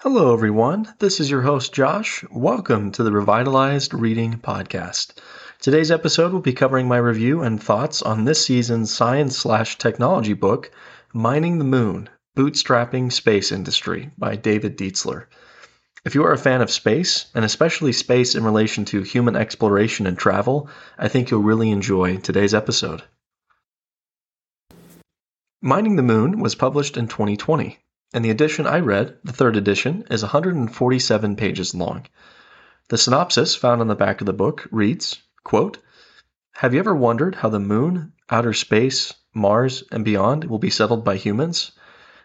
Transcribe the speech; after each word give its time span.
Hello, 0.00 0.34
everyone. 0.34 0.92
This 0.98 1.20
is 1.20 1.30
your 1.30 1.40
host, 1.40 1.72
Josh. 1.72 2.22
Welcome 2.30 2.92
to 2.92 3.02
the 3.02 3.12
Revitalized 3.12 3.94
Reading 3.94 4.34
Podcast. 4.34 5.18
Today's 5.60 5.90
episode 5.90 6.32
will 6.32 6.40
be 6.40 6.52
covering 6.52 6.86
my 6.86 6.98
review 6.98 7.42
and 7.42 7.62
thoughts 7.62 8.02
on 8.02 8.24
this 8.24 8.44
season's 8.44 8.92
science 8.92 9.38
slash 9.38 9.78
technology 9.78 10.34
book, 10.34 10.70
Mining 11.14 11.58
the 11.58 11.64
Moon 11.64 12.10
Bootstrapping 12.36 13.10
Space 13.10 13.50
Industry 13.50 14.10
by 14.18 14.36
David 14.36 14.76
Dietzler. 14.76 15.24
If 16.04 16.14
you 16.14 16.24
are 16.24 16.32
a 16.32 16.38
fan 16.38 16.60
of 16.60 16.70
space, 16.70 17.26
and 17.34 17.44
especially 17.44 17.92
space 17.92 18.34
in 18.34 18.44
relation 18.44 18.84
to 18.86 19.02
human 19.02 19.36
exploration 19.36 20.06
and 20.06 20.18
travel, 20.18 20.68
I 20.98 21.08
think 21.08 21.30
you'll 21.30 21.42
really 21.42 21.70
enjoy 21.70 22.16
today's 22.16 22.54
episode. 22.54 23.02
Mining 25.60 25.96
the 25.96 26.02
Moon 26.02 26.40
was 26.40 26.54
published 26.54 26.96
in 26.96 27.08
2020 27.08 27.78
and 28.14 28.24
the 28.24 28.30
edition 28.30 28.66
I 28.66 28.78
read, 28.78 29.18
the 29.22 29.32
third 29.32 29.56
edition, 29.56 30.04
is 30.10 30.22
147 30.22 31.36
pages 31.36 31.74
long. 31.74 32.06
The 32.88 32.96
synopsis 32.96 33.54
found 33.54 33.82
on 33.82 33.88
the 33.88 33.94
back 33.94 34.20
of 34.20 34.26
the 34.26 34.32
book 34.32 34.66
reads, 34.70 35.18
quote, 35.44 35.78
Have 36.54 36.72
you 36.72 36.80
ever 36.80 36.94
wondered 36.94 37.34
how 37.34 37.50
the 37.50 37.60
moon, 37.60 38.14
outer 38.30 38.54
space, 38.54 39.12
Mars, 39.34 39.84
and 39.92 40.06
beyond 40.06 40.44
will 40.44 40.58
be 40.58 40.70
settled 40.70 41.04
by 41.04 41.16
humans? 41.16 41.72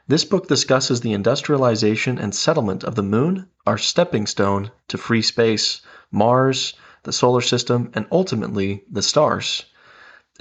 This 0.06 0.26
book 0.26 0.50
discusses 0.50 1.00
the 1.00 1.14
industrialization 1.14 2.18
and 2.18 2.36
settlement 2.36 2.84
of 2.84 2.96
the 2.96 3.04
moon, 3.04 3.48
our 3.66 3.78
stepping 3.78 4.28
stone 4.28 4.70
to 4.90 4.98
free 4.98 5.22
space, 5.22 5.80
Mars, 6.12 6.74
the 7.04 7.14
solar 7.14 7.40
system, 7.40 7.90
and 7.94 8.06
ultimately 8.12 8.84
the 8.92 9.02
stars. 9.02 9.64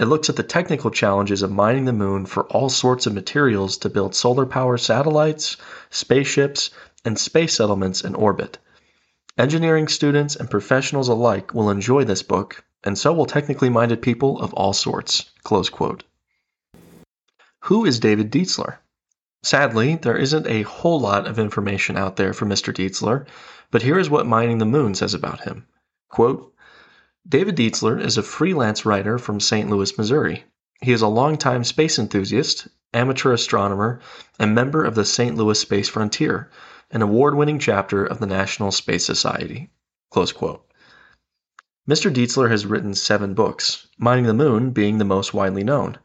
It 0.01 0.05
looks 0.05 0.29
at 0.29 0.35
the 0.35 0.43
technical 0.43 0.91
challenges 0.91 1.41
of 1.41 1.51
mining 1.51 1.85
the 1.85 1.93
moon 1.93 2.25
for 2.25 2.43
all 2.47 2.67
sorts 2.67 3.05
of 3.05 3.13
materials 3.13 3.77
to 3.77 3.89
build 3.89 4.15
solar 4.15 4.45
power 4.45 4.77
satellites, 4.77 5.55
spaceships, 5.89 6.69
and 7.05 7.17
space 7.17 7.55
settlements 7.55 8.03
in 8.03 8.15
orbit. 8.15 8.57
Engineering 9.37 9.87
students 9.87 10.35
and 10.35 10.51
professionals 10.51 11.07
alike 11.07 11.53
will 11.53 11.69
enjoy 11.69 12.03
this 12.03 12.21
book, 12.21 12.65
and 12.83 12.97
so 12.97 13.13
will 13.13 13.25
technically 13.25 13.69
minded 13.69 14.01
people 14.01 14.41
of 14.41 14.53
all 14.55 14.73
sorts. 14.73 15.31
Who 17.61 17.85
is 17.85 17.99
David 18.01 18.29
Dietzler? 18.29 18.79
Sadly, 19.43 19.95
there 19.95 20.15
isn't 20.15 20.47
a 20.47 20.61
whole 20.61 21.01
lot 21.01 21.27
of 21.27 21.37
information 21.37 21.97
out 21.97 22.15
there 22.15 22.31
for 22.33 22.45
Mr. 22.45 22.73
Dietzler, 22.73 23.25
but 23.71 23.81
here 23.81 23.99
is 23.99 24.09
what 24.09 24.25
Mining 24.25 24.57
the 24.57 24.65
Moon 24.65 24.95
says 24.95 25.13
about 25.13 25.41
him. 25.41 25.65
Quote, 26.09 26.53
David 27.27 27.57
Dietzler 27.57 27.99
is 27.99 28.17
a 28.17 28.23
freelance 28.23 28.85
writer 28.85 29.17
from 29.17 29.41
St. 29.41 29.69
Louis, 29.69 29.97
Missouri. 29.97 30.45
He 30.81 30.93
is 30.93 31.01
a 31.01 31.07
longtime 31.07 31.65
space 31.65 31.99
enthusiast, 31.99 32.69
amateur 32.93 33.33
astronomer, 33.33 33.99
and 34.39 34.55
member 34.55 34.85
of 34.85 34.95
the 34.95 35.03
St. 35.03 35.35
Louis 35.35 35.59
Space 35.59 35.89
Frontier, 35.89 36.49
an 36.91 37.01
award 37.01 37.35
winning 37.35 37.59
chapter 37.59 38.05
of 38.05 38.19
the 38.19 38.27
National 38.27 38.71
Space 38.71 39.05
Society. 39.05 39.69
Close 40.09 40.31
quote. 40.31 40.65
Mr. 41.85 42.13
Dietzler 42.13 42.49
has 42.49 42.65
written 42.65 42.93
seven 42.93 43.33
books, 43.33 43.87
Mining 43.97 44.25
the 44.25 44.33
Moon 44.33 44.71
being 44.71 44.99
the 44.99 45.05
most 45.05 45.33
widely 45.33 45.65
known. 45.65 45.97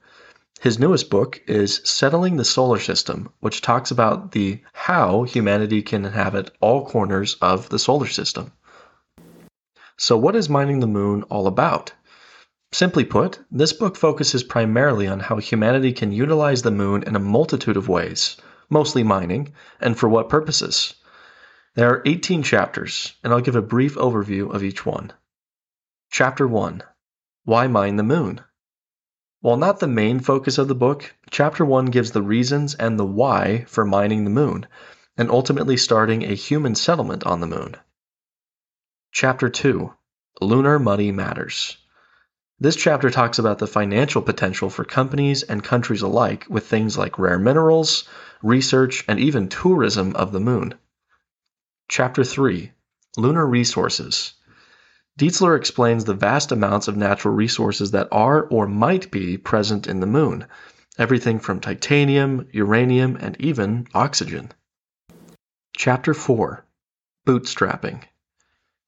His 0.60 0.76
newest 0.76 1.08
book 1.08 1.40
is 1.46 1.80
Settling 1.84 2.36
the 2.36 2.44
Solar 2.44 2.80
System, 2.80 3.30
which 3.38 3.62
talks 3.62 3.92
about 3.92 4.32
the 4.32 4.60
how 4.72 5.22
humanity 5.22 5.82
can 5.82 6.04
inhabit 6.04 6.50
all 6.60 6.84
corners 6.84 7.36
of 7.40 7.68
the 7.68 7.78
solar 7.78 8.08
system. 8.08 8.50
So, 9.96 10.16
what 10.16 10.34
is 10.34 10.48
mining 10.48 10.80
the 10.80 10.88
moon 10.88 11.22
all 11.24 11.46
about? 11.46 11.92
Simply 12.72 13.04
put, 13.04 13.38
this 13.52 13.72
book 13.72 13.96
focuses 13.96 14.42
primarily 14.42 15.06
on 15.06 15.20
how 15.20 15.36
humanity 15.36 15.92
can 15.92 16.10
utilize 16.10 16.62
the 16.62 16.72
moon 16.72 17.04
in 17.04 17.14
a 17.14 17.20
multitude 17.20 17.76
of 17.76 17.88
ways, 17.88 18.36
mostly 18.68 19.04
mining, 19.04 19.54
and 19.80 19.96
for 19.96 20.08
what 20.08 20.28
purposes. 20.28 20.94
There 21.76 21.88
are 21.88 22.02
18 22.04 22.42
chapters, 22.42 23.14
and 23.22 23.32
I'll 23.32 23.40
give 23.40 23.54
a 23.54 23.62
brief 23.62 23.94
overview 23.94 24.52
of 24.52 24.64
each 24.64 24.84
one. 24.84 25.12
Chapter 26.10 26.48
1 26.48 26.82
Why 27.44 27.68
Mine 27.68 27.94
the 27.94 28.02
Moon? 28.02 28.40
While 29.40 29.56
not 29.56 29.78
the 29.78 29.86
main 29.86 30.18
focus 30.18 30.58
of 30.58 30.66
the 30.66 30.74
book, 30.74 31.14
Chapter 31.30 31.64
1 31.64 31.86
gives 31.86 32.10
the 32.10 32.22
reasons 32.22 32.74
and 32.74 32.98
the 32.98 33.04
why 33.06 33.66
for 33.68 33.84
mining 33.84 34.24
the 34.24 34.30
moon, 34.30 34.66
and 35.16 35.30
ultimately 35.30 35.76
starting 35.76 36.24
a 36.24 36.34
human 36.34 36.74
settlement 36.74 37.22
on 37.22 37.38
the 37.40 37.46
moon. 37.46 37.76
Chapter 39.12 39.48
2 39.48 39.94
Lunar 40.40 40.80
Money 40.80 41.12
Matters. 41.12 41.76
This 42.58 42.74
chapter 42.74 43.10
talks 43.10 43.38
about 43.38 43.58
the 43.58 43.68
financial 43.68 44.22
potential 44.22 44.70
for 44.70 44.84
companies 44.84 45.44
and 45.44 45.62
countries 45.62 46.02
alike 46.02 46.44
with 46.48 46.66
things 46.66 46.98
like 46.98 47.16
rare 47.16 47.38
minerals, 47.38 48.08
research, 48.42 49.04
and 49.06 49.20
even 49.20 49.48
tourism 49.48 50.16
of 50.16 50.32
the 50.32 50.40
moon. 50.40 50.74
Chapter 51.88 52.24
3 52.24 52.72
Lunar 53.16 53.46
Resources. 53.46 54.34
Dietzler 55.18 55.56
explains 55.56 56.04
the 56.04 56.14
vast 56.14 56.52
amounts 56.52 56.86
of 56.86 56.96
natural 56.96 57.34
resources 57.34 57.90
that 57.90 58.06
are 58.12 58.44
or 58.44 58.68
might 58.68 59.10
be 59.10 59.36
present 59.36 59.88
in 59.88 59.98
the 59.98 60.06
moon, 60.06 60.46
everything 60.96 61.40
from 61.40 61.58
titanium, 61.58 62.46
uranium, 62.52 63.16
and 63.20 63.36
even 63.40 63.88
oxygen. 63.94 64.52
Chapter 65.76 66.14
4 66.14 66.64
Bootstrapping. 67.26 68.04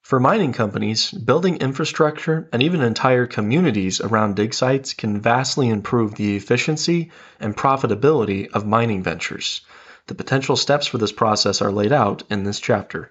For 0.02 0.20
mining 0.20 0.52
companies, 0.52 1.10
building 1.10 1.56
infrastructure 1.56 2.48
and 2.52 2.62
even 2.62 2.80
entire 2.80 3.26
communities 3.26 4.00
around 4.00 4.36
dig 4.36 4.54
sites 4.54 4.94
can 4.94 5.20
vastly 5.20 5.68
improve 5.68 6.14
the 6.14 6.36
efficiency 6.36 7.10
and 7.40 7.56
profitability 7.56 8.48
of 8.52 8.64
mining 8.64 9.02
ventures. 9.02 9.62
The 10.06 10.14
potential 10.14 10.54
steps 10.54 10.86
for 10.86 10.98
this 10.98 11.10
process 11.10 11.60
are 11.60 11.72
laid 11.72 11.90
out 11.90 12.22
in 12.30 12.44
this 12.44 12.60
chapter. 12.60 13.10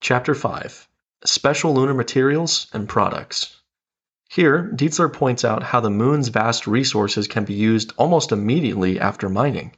Chapter 0.00 0.34
5 0.34 0.88
Special 1.24 1.74
Lunar 1.74 1.94
Materials 1.94 2.68
and 2.72 2.88
Products. 2.88 3.56
Here, 4.30 4.70
Dietzler 4.76 5.12
points 5.12 5.44
out 5.44 5.64
how 5.64 5.80
the 5.80 5.90
moon's 5.90 6.28
vast 6.28 6.68
resources 6.68 7.26
can 7.26 7.44
be 7.44 7.54
used 7.54 7.92
almost 7.96 8.30
immediately 8.30 9.00
after 9.00 9.28
mining. 9.28 9.74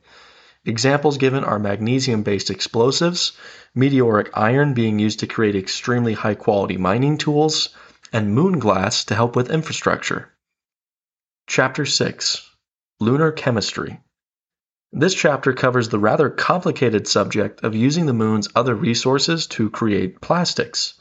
Examples 0.67 1.17
given 1.17 1.43
are 1.43 1.59
magnesium 1.59 2.23
based 2.23 2.51
explosives, 2.51 3.33
meteoric 3.75 4.29
iron 4.35 4.75
being 4.75 4.99
used 4.99 5.21
to 5.21 5.27
create 5.27 5.57
extremely 5.57 6.13
high 6.13 6.35
quality 6.35 6.77
mining 6.77 7.17
tools, 7.17 7.71
and 8.13 8.35
moon 8.35 8.59
glass 8.59 9.03
to 9.05 9.15
help 9.15 9.35
with 9.35 9.51
infrastructure. 9.51 10.33
Chapter 11.47 11.87
6 11.87 12.51
Lunar 13.01 13.33
Chemistry. 13.33 13.99
This 14.93 15.15
chapter 15.15 15.55
covers 15.55 15.89
the 15.89 15.99
rather 15.99 16.29
complicated 16.29 17.09
subject 17.09 17.65
of 17.65 17.75
using 17.75 18.05
the 18.05 18.13
moon's 18.13 18.49
other 18.55 18.75
resources 18.75 19.47
to 19.47 19.71
create 19.71 20.21
plastics. 20.21 21.00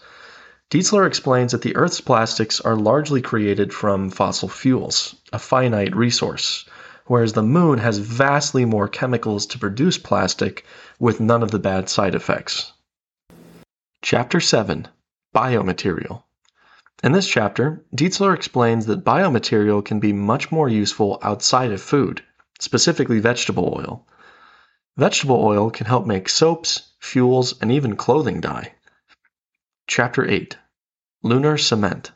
Dietzler 0.69 1.07
explains 1.07 1.51
that 1.51 1.61
the 1.61 1.75
Earth's 1.75 2.01
plastics 2.01 2.61
are 2.61 2.75
largely 2.75 3.21
created 3.21 3.73
from 3.73 4.09
fossil 4.09 4.49
fuels, 4.49 5.15
a 5.33 5.39
finite 5.39 5.95
resource 5.95 6.65
whereas 7.09 7.33
the 7.33 7.41
moon 7.41 7.79
has 7.79 7.97
vastly 7.97 8.65
more 8.65 8.87
chemicals 8.87 9.47
to 9.47 9.57
produce 9.57 9.97
plastic 9.97 10.63
with 10.99 11.19
none 11.19 11.41
of 11.41 11.49
the 11.49 11.57
bad 11.57 11.89
side 11.89 12.13
effects. 12.13 12.71
Chapter 14.03 14.39
7 14.39 14.87
Biomaterial 15.35 16.21
In 17.03 17.11
this 17.11 17.27
chapter, 17.27 17.83
Dietzler 17.95 18.35
explains 18.35 18.85
that 18.85 19.03
biomaterial 19.03 19.83
can 19.83 19.99
be 19.99 20.13
much 20.13 20.51
more 20.51 20.69
useful 20.69 21.17
outside 21.23 21.71
of 21.71 21.81
food, 21.81 22.21
specifically 22.59 23.19
vegetable 23.19 23.73
oil. 23.75 24.05
Vegetable 24.95 25.43
oil 25.43 25.71
can 25.71 25.87
help 25.87 26.05
make 26.05 26.29
soaps, 26.29 26.91
fuels, 26.99 27.59
and 27.59 27.71
even 27.71 27.95
clothing 27.95 28.39
dye. 28.39 28.75
Chapter 29.91 30.29
8 30.29 30.55
Lunar 31.23 31.57
Cement 31.57 32.11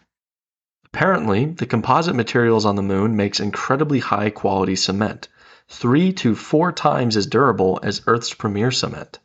Apparently, 0.85 1.45
the 1.45 1.65
composite 1.65 2.13
materials 2.13 2.65
on 2.65 2.75
the 2.75 2.83
moon 2.83 3.15
makes 3.15 3.39
incredibly 3.39 3.97
high 3.97 4.29
quality 4.29 4.75
cement, 4.75 5.27
three 5.67 6.13
to 6.13 6.35
four 6.35 6.71
times 6.71 7.17
as 7.17 7.25
durable 7.25 7.79
as 7.81 8.03
Earth's 8.05 8.31
premier 8.31 8.69
cement. 8.69 9.17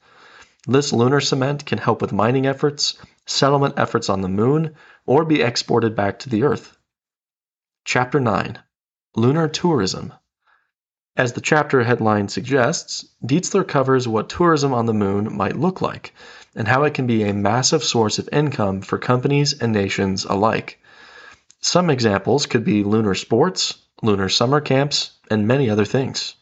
This 0.66 0.94
lunar 0.94 1.20
cement 1.20 1.66
can 1.66 1.76
help 1.76 2.00
with 2.00 2.10
mining 2.10 2.46
efforts, 2.46 2.96
settlement 3.26 3.74
efforts 3.76 4.08
on 4.08 4.22
the 4.22 4.30
moon, 4.30 4.74
or 5.04 5.26
be 5.26 5.42
exported 5.42 5.94
back 5.94 6.18
to 6.20 6.30
the 6.30 6.42
Earth. 6.42 6.78
Chapter 7.84 8.18
9 8.18 8.58
Lunar 9.14 9.48
Tourism 9.48 10.14
As 11.18 11.34
the 11.34 11.42
chapter 11.42 11.84
headline 11.84 12.28
suggests, 12.28 13.04
Dietzler 13.22 13.68
covers 13.68 14.08
what 14.08 14.30
tourism 14.30 14.72
on 14.72 14.86
the 14.86 14.94
moon 14.94 15.36
might 15.36 15.58
look 15.58 15.82
like 15.82 16.14
and 16.54 16.68
how 16.68 16.84
it 16.84 16.94
can 16.94 17.06
be 17.06 17.22
a 17.22 17.34
massive 17.34 17.84
source 17.84 18.18
of 18.18 18.28
income 18.32 18.80
for 18.80 18.98
companies 18.98 19.52
and 19.52 19.72
nations 19.72 20.24
alike. 20.24 20.80
Some 21.60 21.90
examples 21.90 22.46
could 22.46 22.64
be 22.64 22.84
lunar 22.84 23.14
sports, 23.14 23.78
lunar 24.02 24.28
summer 24.28 24.60
camps, 24.60 25.12
and 25.30 25.46
many 25.46 25.68
other 25.68 25.84
things. 25.84 26.34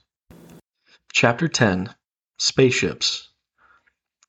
Chapter 1.12 1.48
10 1.48 1.94
Spaceships 2.38 3.28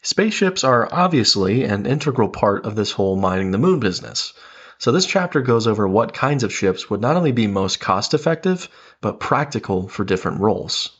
Spaceships 0.01 0.63
are 0.63 0.87
obviously 0.93 1.65
an 1.65 1.85
integral 1.85 2.29
part 2.29 2.65
of 2.65 2.75
this 2.75 2.93
whole 2.93 3.17
mining 3.17 3.51
the 3.51 3.57
moon 3.57 3.79
business. 3.81 4.31
So, 4.77 4.91
this 4.91 5.05
chapter 5.05 5.41
goes 5.41 5.67
over 5.67 5.87
what 5.87 6.13
kinds 6.13 6.43
of 6.43 6.53
ships 6.53 6.89
would 6.89 7.01
not 7.01 7.17
only 7.17 7.33
be 7.33 7.47
most 7.47 7.81
cost 7.81 8.13
effective, 8.13 8.69
but 9.01 9.19
practical 9.19 9.89
for 9.89 10.05
different 10.05 10.39
roles. 10.39 10.91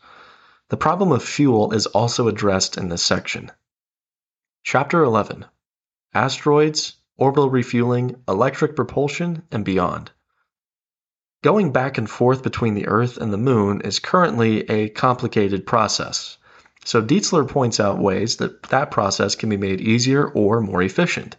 The 0.69 0.77
problem 0.77 1.13
of 1.13 1.23
fuel 1.23 1.71
is 1.71 1.85
also 1.85 2.27
addressed 2.27 2.77
in 2.77 2.89
this 2.89 3.03
section. 3.03 3.51
Chapter 4.69 5.01
11 5.01 5.45
Asteroids, 6.13 6.95
Orbital 7.15 7.49
Refueling, 7.49 8.17
Electric 8.27 8.75
Propulsion, 8.75 9.43
and 9.49 9.63
Beyond. 9.63 10.11
Going 11.41 11.71
back 11.71 11.97
and 11.97 12.09
forth 12.09 12.43
between 12.43 12.73
the 12.73 12.85
Earth 12.85 13.15
and 13.15 13.31
the 13.31 13.37
Moon 13.37 13.79
is 13.79 13.99
currently 13.99 14.69
a 14.69 14.89
complicated 14.89 15.65
process. 15.65 16.37
So 16.83 17.01
Dietzler 17.01 17.47
points 17.47 17.79
out 17.79 17.99
ways 17.99 18.35
that 18.35 18.63
that 18.63 18.91
process 18.91 19.35
can 19.35 19.47
be 19.47 19.55
made 19.55 19.79
easier 19.79 20.27
or 20.27 20.59
more 20.59 20.81
efficient. 20.81 21.37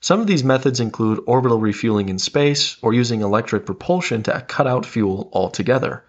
Some 0.00 0.18
of 0.18 0.26
these 0.26 0.42
methods 0.42 0.80
include 0.80 1.22
orbital 1.24 1.60
refueling 1.60 2.08
in 2.08 2.18
space 2.18 2.78
or 2.82 2.92
using 2.92 3.20
electric 3.20 3.64
propulsion 3.64 4.24
to 4.24 4.44
cut 4.48 4.66
out 4.66 4.84
fuel 4.84 5.30
altogether. 5.32 6.02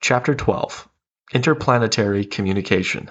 Chapter 0.00 0.34
12 0.34 0.88
Interplanetary 1.34 2.24
Communication 2.24 3.10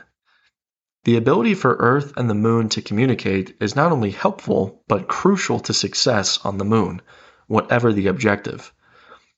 The 1.06 1.16
ability 1.16 1.54
for 1.54 1.78
Earth 1.80 2.12
and 2.18 2.30
the 2.30 2.36
Moon 2.36 2.68
to 2.69 2.81
communicate 2.81 3.56
is 3.62 3.75
not 3.75 3.94
only 3.94 4.12
helpful, 4.12 4.84
but 4.90 5.07
crucial 5.07 5.60
to 5.62 5.74
success 5.74 6.40
on 6.44 6.57
the 6.57 6.66
Moon, 6.66 7.01
whatever 7.48 7.94
the 7.94 8.07
objective. 8.07 8.74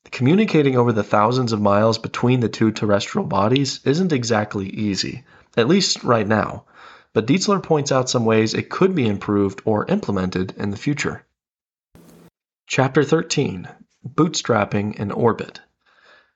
Communicating 0.06 0.76
over 0.76 0.92
the 0.92 1.04
thousands 1.04 1.54
of 1.54 1.62
miles 1.62 2.00
between 2.00 2.40
the 2.40 2.50
two 2.50 2.72
terrestrial 2.72 3.28
bodies 3.28 3.80
isn't 3.86 4.12
exactly 4.12 4.70
easy, 4.70 5.24
at 5.56 5.68
least 5.68 6.04
right 6.04 6.28
now, 6.28 6.66
but 7.14 7.28
Dietzler 7.28 7.62
points 7.62 7.92
out 7.92 8.10
some 8.10 8.26
ways 8.26 8.56
it 8.56 8.70
could 8.72 8.96
be 8.96 9.08
improved 9.08 9.62
or 9.64 9.86
implemented 9.86 10.56
in 10.58 10.72
the 10.72 10.78
future. 10.78 11.26
Chapter 12.66 13.04
13 13.04 13.68
Bootstrapping 14.04 14.96
in 14.96 15.12
Orbit. 15.12 15.62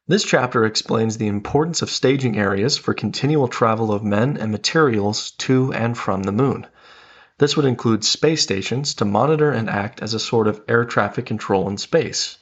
This 0.07 0.23
chapter 0.23 0.65
explains 0.65 1.17
the 1.17 1.25
importance 1.25 1.81
of 1.81 1.89
staging 1.89 2.37
areas 2.37 2.77
for 2.77 2.93
continual 2.93 3.47
travel 3.47 3.91
of 3.91 4.03
men 4.03 4.37
and 4.37 4.51
materials 4.51 5.31
to 5.39 5.73
and 5.73 5.97
from 5.97 6.23
the 6.23 6.31
moon. 6.31 6.67
This 7.39 7.57
would 7.57 7.65
include 7.65 8.03
space 8.03 8.43
stations 8.43 8.93
to 8.95 9.05
monitor 9.05 9.49
and 9.49 9.67
act 9.67 10.03
as 10.03 10.13
a 10.13 10.19
sort 10.19 10.47
of 10.47 10.61
air 10.67 10.85
traffic 10.85 11.25
control 11.25 11.67
in 11.67 11.77
space 11.77 12.37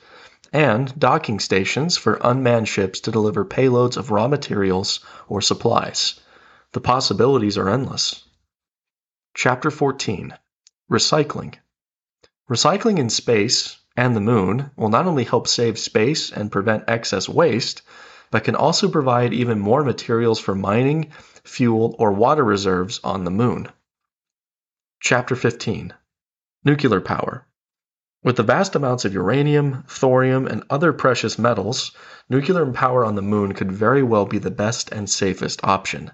and 0.52 1.00
docking 1.00 1.40
stations 1.40 1.98
for 1.98 2.20
unmanned 2.22 2.68
ships 2.68 3.00
to 3.00 3.12
deliver 3.12 3.46
payloads 3.46 3.96
of 3.96 4.12
raw 4.12 4.28
materials 4.28 5.00
or 5.30 5.42
supplies. 5.42 6.20
The 6.74 6.82
possibilities 6.82 7.58
are 7.58 7.70
endless. 7.70 8.26
Chapter 9.36 9.72
14 9.72 10.38
Recycling. 10.92 11.56
Recycling 12.50 13.00
in 13.00 13.10
space 13.10 13.78
and 13.96 14.16
the 14.16 14.22
moon 14.22 14.72
will 14.76 14.90
not 14.90 15.06
only 15.06 15.24
help 15.24 15.48
save 15.48 15.78
space 15.78 16.32
and 16.32 16.52
prevent 16.52 16.84
excess 16.88 17.30
waste, 17.30 17.82
but 18.32 18.44
can 18.44 18.56
also 18.56 18.90
provide 18.90 19.34
even 19.34 19.60
more 19.60 19.84
materials 19.84 20.40
for 20.40 20.56
mining, 20.56 21.12
fuel, 21.44 21.96
or 22.00 22.12
water 22.12 22.44
reserves 22.44 23.00
on 23.04 23.24
the 23.24 23.32
moon. 23.32 23.68
Chapter 25.00 25.36
15 25.36 25.94
Nuclear 26.66 27.02
Power. 27.02 27.46
With 28.24 28.38
the 28.38 28.44
vast 28.44 28.74
amounts 28.74 29.04
of 29.04 29.14
uranium, 29.14 29.84
thorium, 29.88 30.48
and 30.48 30.64
other 30.70 30.94
precious 30.94 31.38
metals, 31.38 31.92
nuclear 32.30 32.66
power 32.72 33.04
on 33.04 33.16
the 33.16 33.22
moon 33.22 33.52
could 33.52 33.72
very 33.72 34.02
well 34.02 34.26
be 34.26 34.40
the 34.40 34.50
best 34.50 34.92
and 34.92 35.10
safest 35.10 35.60
option. 35.64 36.10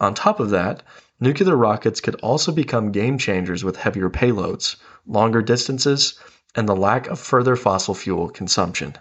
On 0.00 0.14
top 0.14 0.40
of 0.40 0.50
that, 0.50 0.84
nuclear 1.18 1.56
rockets 1.56 2.00
could 2.00 2.14
also 2.22 2.52
become 2.52 2.92
game 2.92 3.18
changers 3.18 3.64
with 3.64 3.76
heavier 3.76 4.08
payloads, 4.08 4.76
longer 5.06 5.42
distances, 5.42 6.18
and 6.54 6.68
the 6.68 6.76
lack 6.76 7.06
of 7.06 7.18
further 7.18 7.56
fossil 7.56 7.94
fuel 7.94 8.28
consumption. 8.28 8.96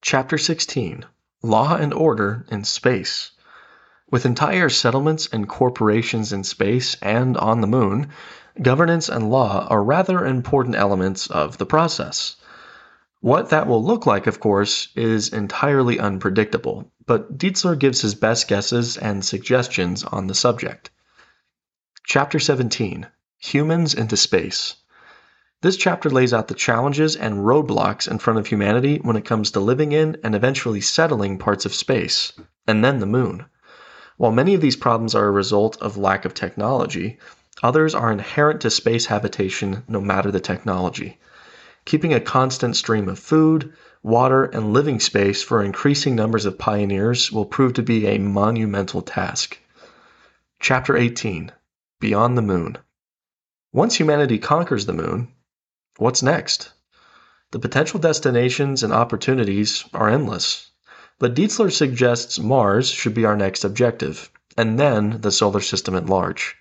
Chapter 0.00 0.38
16 0.38 1.04
Law 1.42 1.76
and 1.76 1.92
Order 1.92 2.46
in 2.50 2.64
Space. 2.64 3.32
With 4.10 4.26
entire 4.26 4.68
settlements 4.68 5.28
and 5.32 5.48
corporations 5.48 6.32
in 6.32 6.44
space 6.44 6.96
and 7.02 7.36
on 7.36 7.60
the 7.60 7.66
moon, 7.66 8.10
governance 8.62 9.08
and 9.08 9.30
law 9.30 9.66
are 9.68 9.82
rather 9.82 10.24
important 10.24 10.76
elements 10.76 11.26
of 11.26 11.58
the 11.58 11.66
process. 11.66 12.36
What 13.20 13.48
that 13.48 13.66
will 13.66 13.82
look 13.82 14.06
like, 14.06 14.26
of 14.26 14.38
course, 14.38 14.88
is 14.94 15.32
entirely 15.32 15.98
unpredictable, 15.98 16.92
but 17.06 17.38
Dietzler 17.38 17.78
gives 17.78 18.02
his 18.02 18.14
best 18.14 18.46
guesses 18.46 18.96
and 18.96 19.24
suggestions 19.24 20.04
on 20.04 20.26
the 20.26 20.34
subject. 20.34 20.90
Chapter 22.06 22.38
17 22.38 23.06
Humans 23.38 23.94
into 23.94 24.16
Space. 24.16 24.76
This 25.64 25.78
chapter 25.78 26.10
lays 26.10 26.34
out 26.34 26.48
the 26.48 26.54
challenges 26.54 27.16
and 27.16 27.46
roadblocks 27.46 28.06
in 28.06 28.18
front 28.18 28.38
of 28.38 28.48
humanity 28.48 28.98
when 28.98 29.16
it 29.16 29.24
comes 29.24 29.50
to 29.52 29.60
living 29.60 29.92
in 29.92 30.18
and 30.22 30.34
eventually 30.34 30.82
settling 30.82 31.38
parts 31.38 31.64
of 31.64 31.72
space, 31.72 32.34
and 32.66 32.84
then 32.84 32.98
the 32.98 33.06
moon. 33.06 33.46
While 34.18 34.30
many 34.30 34.52
of 34.52 34.60
these 34.60 34.76
problems 34.76 35.14
are 35.14 35.26
a 35.26 35.30
result 35.30 35.80
of 35.80 35.96
lack 35.96 36.26
of 36.26 36.34
technology, 36.34 37.18
Others 37.62 37.94
are 37.94 38.12
inherent 38.12 38.60
to 38.60 38.70
space 38.70 39.06
habitation 39.06 39.84
no 39.88 40.02
matter 40.02 40.30
the 40.30 40.38
technology. 40.38 41.18
Keeping 41.86 42.12
a 42.12 42.20
constant 42.20 42.76
stream 42.76 43.08
of 43.08 43.18
food, 43.18 43.72
water, 44.02 44.44
and 44.44 44.74
living 44.74 45.00
space 45.00 45.42
for 45.42 45.62
increasing 45.62 46.14
numbers 46.14 46.44
of 46.44 46.58
pioneers 46.58 47.32
will 47.32 47.46
prove 47.46 47.72
to 47.72 47.82
be 47.82 48.06
a 48.06 48.18
monumental 48.18 49.00
task. 49.00 49.58
Chapter 50.60 50.94
18 50.94 51.52
Beyond 52.00 52.36
the 52.36 52.42
Moon. 52.42 52.76
Once 53.72 53.94
humanity 53.94 54.38
conquers 54.38 54.84
the 54.84 54.92
moon, 54.92 55.28
what's 55.98 56.22
next? 56.22 56.72
The 57.52 57.58
potential 57.58 58.00
destinations 58.00 58.82
and 58.82 58.92
opportunities 58.92 59.84
are 59.94 60.08
endless, 60.08 60.70
but 61.18 61.34
Dietzler 61.34 61.70
suggests 61.70 62.38
Mars 62.38 62.88
should 62.88 63.14
be 63.14 63.24
our 63.24 63.36
next 63.36 63.64
objective, 63.64 64.30
and 64.56 64.78
then 64.78 65.20
the 65.20 65.30
solar 65.30 65.60
system 65.60 65.94
at 65.94 66.06
large. 66.06 66.56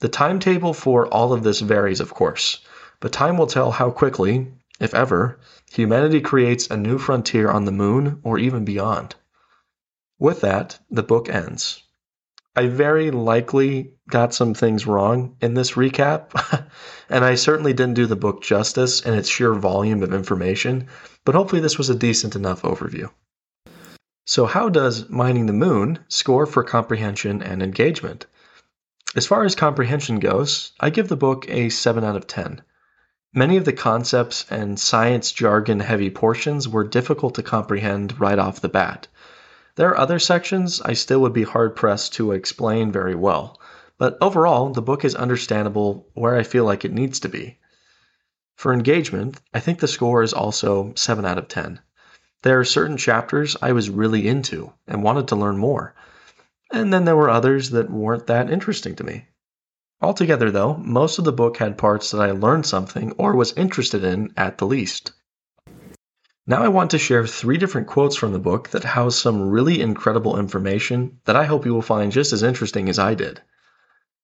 The 0.00 0.08
timetable 0.08 0.74
for 0.74 1.06
all 1.06 1.32
of 1.32 1.42
this 1.42 1.60
varies, 1.60 2.00
of 2.00 2.14
course, 2.14 2.58
but 3.00 3.12
time 3.12 3.36
will 3.36 3.46
tell 3.46 3.70
how 3.70 3.90
quickly, 3.90 4.52
if 4.78 4.94
ever, 4.94 5.38
humanity 5.72 6.20
creates 6.20 6.68
a 6.70 6.76
new 6.76 6.98
frontier 6.98 7.50
on 7.50 7.64
the 7.64 7.72
moon 7.72 8.20
or 8.22 8.38
even 8.38 8.64
beyond. 8.64 9.14
With 10.18 10.40
that, 10.42 10.78
the 10.90 11.02
book 11.02 11.28
ends. 11.28 11.82
I 12.56 12.66
very 12.66 13.10
likely 13.10 13.92
got 14.08 14.34
some 14.34 14.54
things 14.54 14.86
wrong 14.86 15.36
in 15.40 15.54
this 15.54 15.72
recap, 15.72 16.32
and 17.08 17.24
I 17.24 17.36
certainly 17.36 17.72
didn't 17.72 17.94
do 17.94 18.06
the 18.06 18.16
book 18.16 18.42
justice 18.42 19.00
in 19.00 19.14
its 19.14 19.28
sheer 19.28 19.54
volume 19.54 20.02
of 20.02 20.12
information, 20.12 20.88
but 21.24 21.36
hopefully 21.36 21.62
this 21.62 21.78
was 21.78 21.90
a 21.90 21.94
decent 21.94 22.34
enough 22.34 22.62
overview. 22.62 23.08
So, 24.26 24.46
how 24.46 24.68
does 24.68 25.08
Mining 25.08 25.46
the 25.46 25.52
Moon 25.52 26.00
score 26.08 26.44
for 26.44 26.64
comprehension 26.64 27.40
and 27.40 27.62
engagement? 27.62 28.26
As 29.14 29.26
far 29.26 29.44
as 29.44 29.54
comprehension 29.54 30.18
goes, 30.18 30.72
I 30.80 30.90
give 30.90 31.08
the 31.08 31.16
book 31.16 31.48
a 31.48 31.68
7 31.68 32.04
out 32.04 32.16
of 32.16 32.26
10. 32.26 32.62
Many 33.32 33.56
of 33.56 33.64
the 33.64 33.72
concepts 33.72 34.44
and 34.50 34.78
science 34.78 35.30
jargon 35.30 35.80
heavy 35.80 36.10
portions 36.10 36.68
were 36.68 36.82
difficult 36.82 37.34
to 37.36 37.44
comprehend 37.44 38.18
right 38.20 38.38
off 38.38 38.60
the 38.60 38.68
bat. 38.68 39.06
There 39.76 39.88
are 39.90 39.98
other 39.98 40.18
sections 40.18 40.80
I 40.82 40.94
still 40.94 41.20
would 41.20 41.32
be 41.32 41.44
hard 41.44 41.76
pressed 41.76 42.12
to 42.14 42.32
explain 42.32 42.90
very 42.90 43.14
well, 43.14 43.60
but 43.98 44.18
overall, 44.20 44.70
the 44.70 44.82
book 44.82 45.04
is 45.04 45.14
understandable 45.14 46.08
where 46.14 46.36
I 46.36 46.42
feel 46.42 46.64
like 46.64 46.84
it 46.84 46.92
needs 46.92 47.20
to 47.20 47.28
be. 47.28 47.58
For 48.56 48.72
engagement, 48.72 49.40
I 49.54 49.60
think 49.60 49.78
the 49.78 49.88
score 49.88 50.22
is 50.22 50.32
also 50.32 50.92
7 50.96 51.24
out 51.24 51.38
of 51.38 51.48
10. 51.48 51.80
There 52.42 52.58
are 52.58 52.64
certain 52.64 52.96
chapters 52.96 53.56
I 53.62 53.72
was 53.72 53.90
really 53.90 54.26
into 54.26 54.72
and 54.86 55.02
wanted 55.02 55.28
to 55.28 55.36
learn 55.36 55.58
more. 55.58 55.94
And 56.72 56.92
then 56.92 57.04
there 57.04 57.16
were 57.16 57.30
others 57.30 57.70
that 57.70 57.90
weren't 57.90 58.26
that 58.26 58.50
interesting 58.50 58.96
to 58.96 59.04
me. 59.04 59.28
Altogether, 60.02 60.50
though, 60.50 60.78
most 60.78 61.18
of 61.18 61.24
the 61.24 61.32
book 61.32 61.58
had 61.58 61.76
parts 61.76 62.10
that 62.10 62.20
I 62.20 62.30
learned 62.30 62.64
something 62.64 63.12
or 63.18 63.36
was 63.36 63.52
interested 63.52 64.02
in 64.02 64.32
at 64.36 64.58
the 64.58 64.66
least. 64.66 65.12
Now 66.50 66.64
I 66.64 66.68
want 66.68 66.90
to 66.90 66.98
share 66.98 67.28
three 67.28 67.58
different 67.58 67.86
quotes 67.86 68.16
from 68.16 68.32
the 68.32 68.40
book 68.40 68.70
that 68.70 68.82
house 68.82 69.14
some 69.14 69.50
really 69.50 69.80
incredible 69.80 70.36
information 70.36 71.20
that 71.24 71.36
I 71.36 71.44
hope 71.44 71.64
you 71.64 71.72
will 71.72 71.80
find 71.80 72.10
just 72.10 72.32
as 72.32 72.42
interesting 72.42 72.88
as 72.88 72.98
I 72.98 73.14
did. 73.14 73.40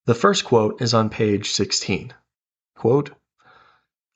The 0.07 0.15
first 0.17 0.45
quote 0.45 0.83
is 0.83 0.93
on 0.93 1.09
page 1.09 1.53
16. 1.53 2.13
Quote, 2.75 3.11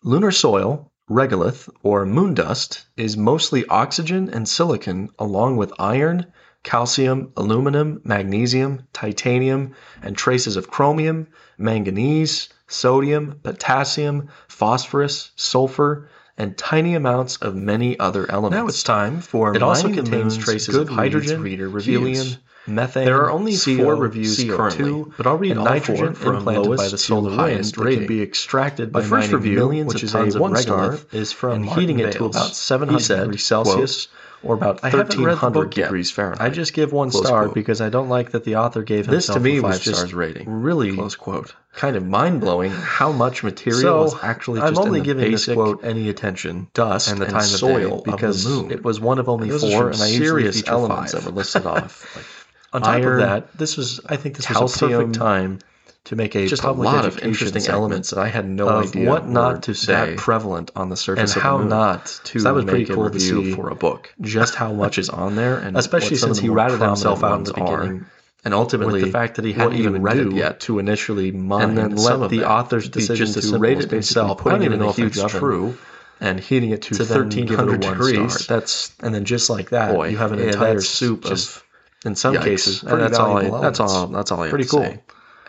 Lunar 0.02 0.32
soil, 0.32 0.90
regolith, 1.08 1.68
or 1.84 2.04
moon 2.04 2.34
dust, 2.34 2.84
is 2.96 3.16
mostly 3.16 3.64
oxygen 3.66 4.28
and 4.28 4.48
silicon 4.48 5.10
along 5.16 5.56
with 5.56 5.72
iron, 5.78 6.26
calcium, 6.64 7.32
aluminum, 7.36 8.00
magnesium, 8.02 8.88
titanium, 8.92 9.72
and 10.02 10.16
traces 10.16 10.56
of 10.56 10.68
chromium, 10.68 11.28
manganese, 11.58 12.48
sodium, 12.66 13.38
potassium, 13.44 14.28
phosphorus, 14.48 15.30
sulfur, 15.36 16.08
and 16.40 16.56
tiny 16.56 16.94
amounts 16.94 17.36
of 17.36 17.54
many 17.54 17.98
other 17.98 18.30
elements. 18.30 18.56
Now 18.56 18.66
it's 18.66 18.82
time 18.82 19.20
for 19.20 19.54
it 19.54 19.62
also 19.62 19.92
contains 19.92 20.38
traces 20.38 20.74
of 20.74 20.88
hydrogen, 20.88 21.42
reader 21.42 21.68
reviews. 21.68 22.38
methane. 22.66 23.04
There 23.04 23.20
are 23.22 23.30
only 23.30 23.56
CO, 23.56 23.76
four 23.76 23.96
reviews 23.96 24.38
CO2, 24.38 24.56
currently, 24.56 25.12
but 25.18 25.26
I'll 25.26 25.36
read 25.36 25.58
all 25.58 25.64
nitrogen 25.66 26.14
four 26.14 26.40
from 26.40 26.44
lowest 26.46 26.82
by 26.82 26.88
the 26.88 26.96
solar 26.96 27.30
to 27.30 27.36
highest 27.36 27.76
be 27.76 28.22
extracted 28.22 28.90
by 28.90 29.02
the 29.02 29.08
first 29.08 29.32
review, 29.32 29.56
millions 29.56 29.92
which 29.92 30.02
of 30.02 30.10
tons 30.10 30.28
is 30.28 30.36
a 30.36 30.40
one 30.40 30.56
star, 30.56 30.98
is 31.12 31.30
from 31.30 31.52
and 31.56 31.66
heating 31.66 31.98
Bales. 31.98 32.14
it 32.14 32.18
to 32.18 32.24
about 32.24 32.54
700 32.54 33.06
degrees 33.06 33.44
Celsius. 33.44 34.06
Quote, 34.06 34.16
or 34.42 34.54
about 34.54 34.82
1300 34.82 35.70
degrees 35.70 36.10
Fahrenheit. 36.10 36.40
I 36.40 36.50
just 36.50 36.72
give 36.72 36.92
one 36.92 37.10
Close 37.10 37.26
star 37.26 37.44
quote. 37.44 37.54
because 37.54 37.80
I 37.80 37.88
don't 37.90 38.08
like 38.08 38.30
that 38.32 38.44
the 38.44 38.56
author 38.56 38.82
gave 38.82 39.06
himself 39.06 39.36
to 39.36 39.40
me 39.42 39.58
a 39.58 39.62
five 39.62 39.70
was 39.72 39.80
just 39.80 39.98
stars 39.98 40.14
rating. 40.14 40.48
really 40.48 40.94
Close 40.94 41.14
quote. 41.16 41.54
kind 41.74 41.96
of 41.96 42.06
mind 42.06 42.40
blowing 42.40 42.70
how 42.70 43.12
much 43.12 43.42
material 43.42 43.80
So, 43.82 44.02
was 44.02 44.24
actually 44.24 44.60
I'm 44.60 44.74
just 44.74 44.80
only 44.86 45.00
in 45.00 45.02
the 45.04 45.06
giving 45.14 45.30
this 45.30 45.46
basic 45.46 45.56
quote 45.56 45.84
any 45.84 46.08
attention 46.08 46.68
dust 46.74 47.10
and 47.10 47.20
the 47.20 47.26
time 47.26 47.42
soil 47.42 47.86
of 47.86 47.98
of 47.98 48.04
the 48.04 48.10
because 48.12 48.46
moon. 48.46 48.70
it 48.70 48.82
was 48.82 48.98
one 49.00 49.18
of 49.18 49.28
only 49.28 49.50
Those 49.50 49.62
four, 49.62 49.86
and 49.90 49.94
I 50.02 50.06
serious 50.08 50.66
elements 50.66 51.12
five. 51.12 51.22
that 51.24 51.30
were 51.30 51.36
listed 51.36 51.66
off. 51.66 52.16
Like 52.16 52.24
On 52.72 52.82
top 52.82 52.90
iron, 52.90 53.14
of 53.14 53.18
that, 53.28 53.58
this 53.58 53.76
was 53.76 54.00
I 54.08 54.16
think 54.16 54.36
this 54.36 54.48
was 54.48 54.76
a 54.80 54.86
perfect 54.86 55.14
time 55.16 55.58
to 56.04 56.16
make 56.16 56.34
a 56.34 56.46
just 56.46 56.64
a 56.64 56.72
lot 56.72 57.04
of 57.04 57.18
interesting 57.18 57.66
elements 57.66 58.10
that 58.10 58.18
I 58.18 58.28
had 58.28 58.48
no 58.48 58.68
of 58.68 58.88
idea 58.88 59.08
what 59.08 59.28
not 59.28 59.62
to 59.64 59.74
say 59.74 59.92
that 59.92 60.16
prevalent 60.16 60.70
on 60.74 60.88
the 60.88 60.96
surface 60.96 61.34
and 61.34 61.42
how 61.42 61.58
not 61.58 62.06
to 62.24 62.40
so 62.40 62.44
that 62.44 62.54
was 62.54 62.64
pretty 62.64 62.86
cool 62.86 63.10
to 63.10 63.20
see 63.20 63.52
for 63.52 63.68
a 63.68 63.74
book. 63.74 64.14
just 64.20 64.54
how 64.54 64.72
much 64.82 64.98
is 64.98 65.08
on 65.08 65.36
there 65.36 65.58
and 65.58 65.76
especially 65.76 66.16
since 66.16 66.38
he 66.38 66.48
ratted 66.48 66.80
himself 66.80 67.22
out 67.22 67.38
in 67.38 67.44
the 67.44 67.52
beginning 67.52 68.06
and 68.44 68.54
ultimately 68.54 69.02
the 69.02 69.10
fact 69.10 69.36
that 69.36 69.44
he 69.44 69.52
hadn't 69.52 69.76
even 69.76 70.00
read 70.00 70.16
it 70.16 70.32
yet. 70.32 70.60
to 70.60 70.78
initially 70.78 71.30
mine 71.30 71.70
and 71.70 71.78
then 71.78 71.96
let 71.96 72.30
the 72.30 72.48
author's 72.48 72.88
decision 72.88 73.26
to 73.26 73.58
rate 73.58 73.78
it 73.78 73.90
himself 73.90 74.38
putting 74.38 74.62
it 74.62 74.72
in 74.72 74.80
a 74.80 74.92
huge 74.92 75.18
true 75.26 75.76
and 76.22 76.38
heating 76.38 76.70
it 76.70 76.82
to, 76.82 76.94
to 76.94 77.04
1300 77.04 77.80
degrees. 77.80 78.44
star. 78.44 78.56
that's 78.58 78.92
and 79.00 79.14
then 79.14 79.24
just 79.24 79.50
like 79.50 79.70
that 79.70 79.94
Boy, 79.94 80.08
you 80.08 80.16
have 80.16 80.32
an 80.32 80.38
yeah, 80.38 80.46
entire 80.46 80.80
soup 80.80 81.26
of 81.26 81.64
in 82.06 82.14
some 82.14 82.34
cases 82.38 82.80
that's 82.80 83.18
all, 83.18 83.36
I, 83.36 83.60
that's 83.60 83.80
all 83.80 84.06
that's 84.06 84.32
all 84.32 84.48
pretty 84.48 84.64
cool 84.64 84.84
say 84.84 85.00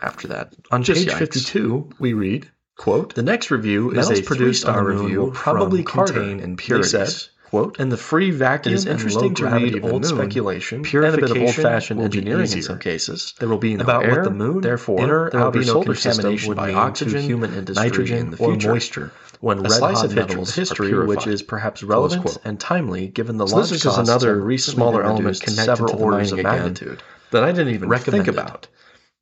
after 0.02 0.28
that. 0.28 0.54
On 0.70 0.82
Just 0.82 1.06
page 1.06 1.14
yikes. 1.14 1.18
52, 1.18 1.90
we 1.98 2.12
read, 2.12 2.50
quote, 2.76 3.14
The 3.14 3.22
next 3.22 3.50
review 3.50 3.90
is 3.92 4.10
a 4.10 4.22
produced 4.22 4.66
on 4.66 4.76
the 4.76 4.90
review 4.90 5.20
will 5.20 5.30
probably 5.30 5.84
contain 5.84 6.40
impurities. 6.40 6.92
They 6.92 7.04
said, 7.06 7.28
quote, 7.44 7.78
and 7.78 7.92
the 7.92 7.96
free 7.96 8.30
vacuum 8.30 8.74
is 8.74 8.86
interesting 8.86 9.34
gravity 9.34 9.72
to 9.72 9.76
read 9.76 9.84
old 9.84 10.02
moon, 10.02 10.04
speculation 10.04 10.82
purification 10.82 11.24
and 11.24 11.32
a 11.32 11.34
bit 11.34 11.36
of 11.36 11.48
old-fashioned 11.48 12.00
engineering 12.00 12.44
easier. 12.44 12.58
in 12.58 12.62
some 12.62 12.78
cases. 12.78 13.34
There 13.38 13.48
will 13.48 13.58
be 13.58 13.76
no 13.76 13.84
about 13.84 14.04
air, 14.04 14.16
what 14.16 14.24
the 14.24 14.30
moon, 14.30 14.60
therefore, 14.62 15.00
inner 15.00 15.30
there 15.30 15.44
will 15.44 15.50
be 15.50 15.64
no 15.64 15.82
contamination 15.82 16.54
by 16.54 16.72
oxygen, 16.72 17.22
human 17.22 17.54
industry, 17.54 17.88
nitrogen, 17.88 18.18
in 18.18 18.30
the 18.30 18.36
future. 18.38 18.70
or 18.70 18.72
moisture. 18.72 19.12
When 19.40 19.58
a 19.58 19.62
red 19.62 19.72
slice 19.72 20.02
of 20.02 20.14
metals 20.14 20.54
history, 20.54 20.94
which 21.04 21.26
is 21.26 21.42
perhaps 21.42 21.82
relevant 21.82 22.38
and 22.44 22.60
timely 22.60 23.08
given 23.08 23.36
the 23.36 23.46
so 23.48 23.56
large 23.56 23.70
this 23.70 23.84
is 23.84 23.98
another 23.98 24.56
smaller 24.58 25.02
element 25.02 25.40
connected 25.40 25.64
several 25.64 25.88
to 25.88 25.96
the 25.96 26.02
orders 26.02 26.32
of 26.32 26.42
magnitude 26.42 26.92
again, 26.92 27.04
that 27.32 27.44
I 27.44 27.50
didn't 27.50 27.74
even 27.74 27.90
think 27.98 28.28
about. 28.28 28.68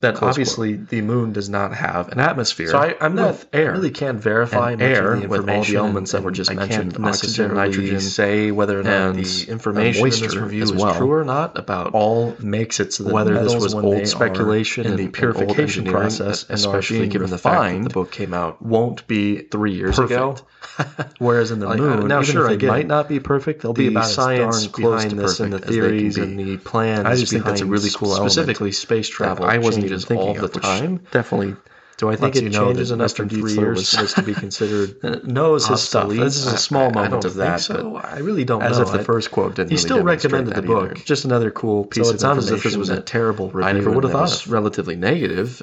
That 0.00 0.14
Close 0.14 0.30
obviously 0.30 0.76
quote. 0.76 0.88
the 0.88 1.02
moon 1.02 1.34
does 1.34 1.50
not 1.50 1.74
have 1.74 2.08
an 2.08 2.20
atmosphere. 2.20 2.68
So 2.68 2.78
I, 2.78 3.04
am 3.04 3.14
not 3.16 3.44
air. 3.52 3.72
Really 3.72 3.90
can't 3.90 4.18
verify 4.18 4.74
air 4.78 5.16
with 5.16 5.46
all 5.46 5.62
the 5.62 5.76
elements 5.76 6.14
and, 6.14 6.22
that 6.22 6.24
were 6.24 6.30
just 6.30 6.50
I 6.50 6.54
mentioned. 6.54 6.94
Can't 6.94 7.04
oxygen, 7.04 7.54
nitrogen, 7.54 8.00
say 8.00 8.50
whether 8.50 8.80
or 8.80 8.82
not 8.82 9.16
the 9.16 9.44
information 9.48 10.06
in 10.06 10.10
this 10.10 10.34
review 10.36 10.62
is 10.62 10.72
well. 10.72 10.94
true 10.94 11.12
or 11.12 11.24
not 11.24 11.58
about 11.58 11.92
all 11.92 12.34
makes 12.40 12.80
it 12.80 12.94
so 12.94 13.04
that 13.04 13.12
whether 13.12 13.42
this 13.42 13.54
was 13.54 13.74
old 13.74 14.06
speculation 14.06 14.86
in 14.86 14.96
the 14.96 15.08
purification 15.08 15.84
process, 15.84 16.46
especially 16.48 17.06
given 17.06 17.28
the 17.28 17.36
fact 17.36 17.74
that 17.74 17.82
the 17.84 17.90
book 17.90 18.10
came 18.10 18.32
out, 18.32 18.62
won't 18.62 19.06
be 19.06 19.40
three 19.40 19.74
years 19.74 19.96
perfect. 19.96 20.12
ago. 20.12 20.36
Whereas 21.18 21.50
in 21.50 21.58
the 21.58 21.66
like, 21.66 21.78
moon, 21.78 22.04
uh, 22.04 22.06
now 22.06 22.22
sure, 22.22 22.50
it 22.50 22.62
might 22.62 22.86
not 22.86 23.08
be 23.08 23.20
perfect. 23.20 23.62
There'll 23.62 23.74
the 23.74 23.88
be 23.88 23.94
about 23.94 24.06
science 24.06 24.66
behind 24.66 25.12
this 25.12 25.40
and 25.40 25.52
the 25.52 25.58
theories 25.58 26.16
and 26.16 26.38
the 26.38 26.56
plans. 26.58 27.06
I 27.06 27.16
just 27.16 27.32
think 27.32 27.44
that's 27.44 27.60
a 27.60 27.66
really 27.66 27.90
cool 27.90 28.14
specifically 28.14 28.72
space 28.72 29.08
travel. 29.08 29.44
I 29.44 29.58
wasn't 29.58 29.89
changes 29.90 30.04
all 30.10 30.34
the 30.34 30.44
of, 30.44 30.62
time. 30.62 31.00
Definitely. 31.10 31.56
Do 32.00 32.08
I 32.08 32.16
think 32.16 32.34
it 32.34 32.44
you 32.44 32.48
know 32.48 32.72
that 32.72 32.90
enough 32.90 33.20
in 33.20 33.28
three 33.28 33.52
years 33.52 33.86
supposed 33.86 34.16
to 34.16 34.22
be 34.22 34.32
considered 34.32 34.96
knows 35.28 35.66
his 35.66 35.72
obsolete? 35.82 36.16
stuff? 36.16 36.24
This 36.24 36.36
is 36.36 36.46
a 36.46 36.56
small 36.56 36.88
I, 36.88 36.92
moment 36.92 37.26
I 37.26 37.28
of 37.28 37.34
that. 37.34 37.60
So 37.60 37.96
I 37.96 38.20
really 38.20 38.44
don't. 38.44 38.62
As 38.62 38.78
know. 38.78 38.84
if 38.84 38.92
the 38.92 39.04
first 39.04 39.30
quote 39.30 39.56
didn't. 39.56 39.68
He 39.68 39.74
really 39.74 39.86
still 39.86 40.02
recommended 40.02 40.54
the 40.54 40.62
book. 40.62 40.92
Either. 40.92 41.04
Just 41.04 41.26
another 41.26 41.50
cool 41.50 41.84
piece 41.84 42.06
so 42.06 42.14
of 42.14 42.14
information. 42.14 42.14
It's 42.14 42.22
not 42.22 42.38
as 42.38 42.50
if 42.50 42.62
this 42.62 42.76
was 42.76 42.88
a 42.88 43.02
terrible 43.02 43.50
review. 43.50 43.68
I 43.68 43.72
never 43.72 43.90
would 43.90 44.04
have 44.04 44.12
thought. 44.14 44.46
Relatively 44.46 44.96
negative. 44.96 45.58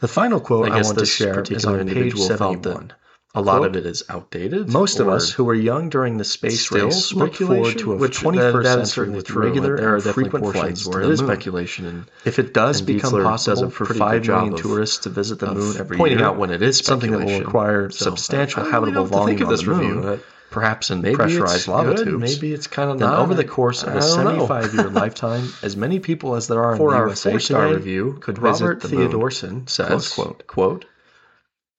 The 0.00 0.08
final 0.08 0.38
quote 0.38 0.70
I, 0.70 0.78
I 0.78 0.82
want 0.82 0.98
to 1.00 1.06
share 1.06 1.42
is 1.42 1.64
on 1.64 1.88
page 1.88 2.16
71. 2.16 2.92
A 3.34 3.40
lot 3.40 3.60
quote, 3.60 3.68
of 3.68 3.76
it 3.76 3.86
is 3.86 4.02
outdated. 4.10 4.68
Most 4.70 5.00
of 5.00 5.08
us 5.08 5.30
who 5.30 5.44
were 5.44 5.54
young 5.54 5.88
during 5.88 6.18
the 6.18 6.24
space 6.24 6.70
race 6.70 7.14
look 7.14 7.34
forward 7.34 7.78
to 7.78 7.94
a 7.94 7.96
which, 7.96 8.18
21st 8.18 8.62
that 8.62 8.86
century 8.86 9.08
with 9.08 9.26
true. 9.26 9.44
regular 9.44 9.76
there 9.78 9.92
are 9.92 9.94
and 9.94 10.04
frequent 10.04 10.52
flights 10.52 10.86
where 10.86 11.00
to 11.00 11.06
the 11.06 11.16
moon. 11.16 11.16
speculation. 11.16 11.86
And, 11.86 12.10
if 12.26 12.38
it 12.38 12.52
does 12.52 12.82
become 12.82 13.14
Dietzler 13.14 13.24
possible 13.24 13.70
for 13.70 13.86
5 13.86 14.26
million 14.26 14.56
tourists 14.56 14.98
to 14.98 15.08
visit 15.08 15.38
the 15.38 15.54
moon 15.54 15.76
every 15.78 15.96
pointing 15.96 16.18
year, 16.18 16.28
out 16.28 16.36
when 16.36 16.50
it 16.50 16.60
is 16.60 16.78
something 16.80 17.10
that 17.10 17.24
will 17.24 17.38
require 17.38 17.88
so, 17.88 18.04
substantial 18.04 18.64
habitable 18.64 19.06
volume 19.06 19.40
of 19.40 19.48
this 19.48 19.64
moon, 19.64 19.96
review. 19.96 20.20
Perhaps 20.50 20.90
in 20.90 21.00
maybe 21.00 21.16
pressurized 21.16 21.66
lava 21.68 21.94
good, 21.94 22.04
tubes. 22.04 22.34
Maybe 22.34 22.52
it's 22.52 22.66
kind 22.66 22.90
of 22.90 22.98
not. 22.98 23.18
Over 23.18 23.32
the 23.32 23.46
course 23.46 23.82
of 23.82 23.96
a 23.96 24.00
75-year 24.00 24.90
lifetime, 24.90 25.48
as 25.62 25.74
many 25.74 25.98
people 25.98 26.34
as 26.34 26.48
there 26.48 26.62
are 26.62 26.74
in 26.74 26.78
the 26.78 26.84
USA 26.84 27.38
today 27.38 27.72
review 27.72 28.18
could 28.20 28.38
Robert 28.38 28.82
visit 28.82 28.94
the 28.94 29.08
Theodorson 29.08 29.52
moon. 29.52 29.66
says, 29.66 30.10
quote, 30.10 30.84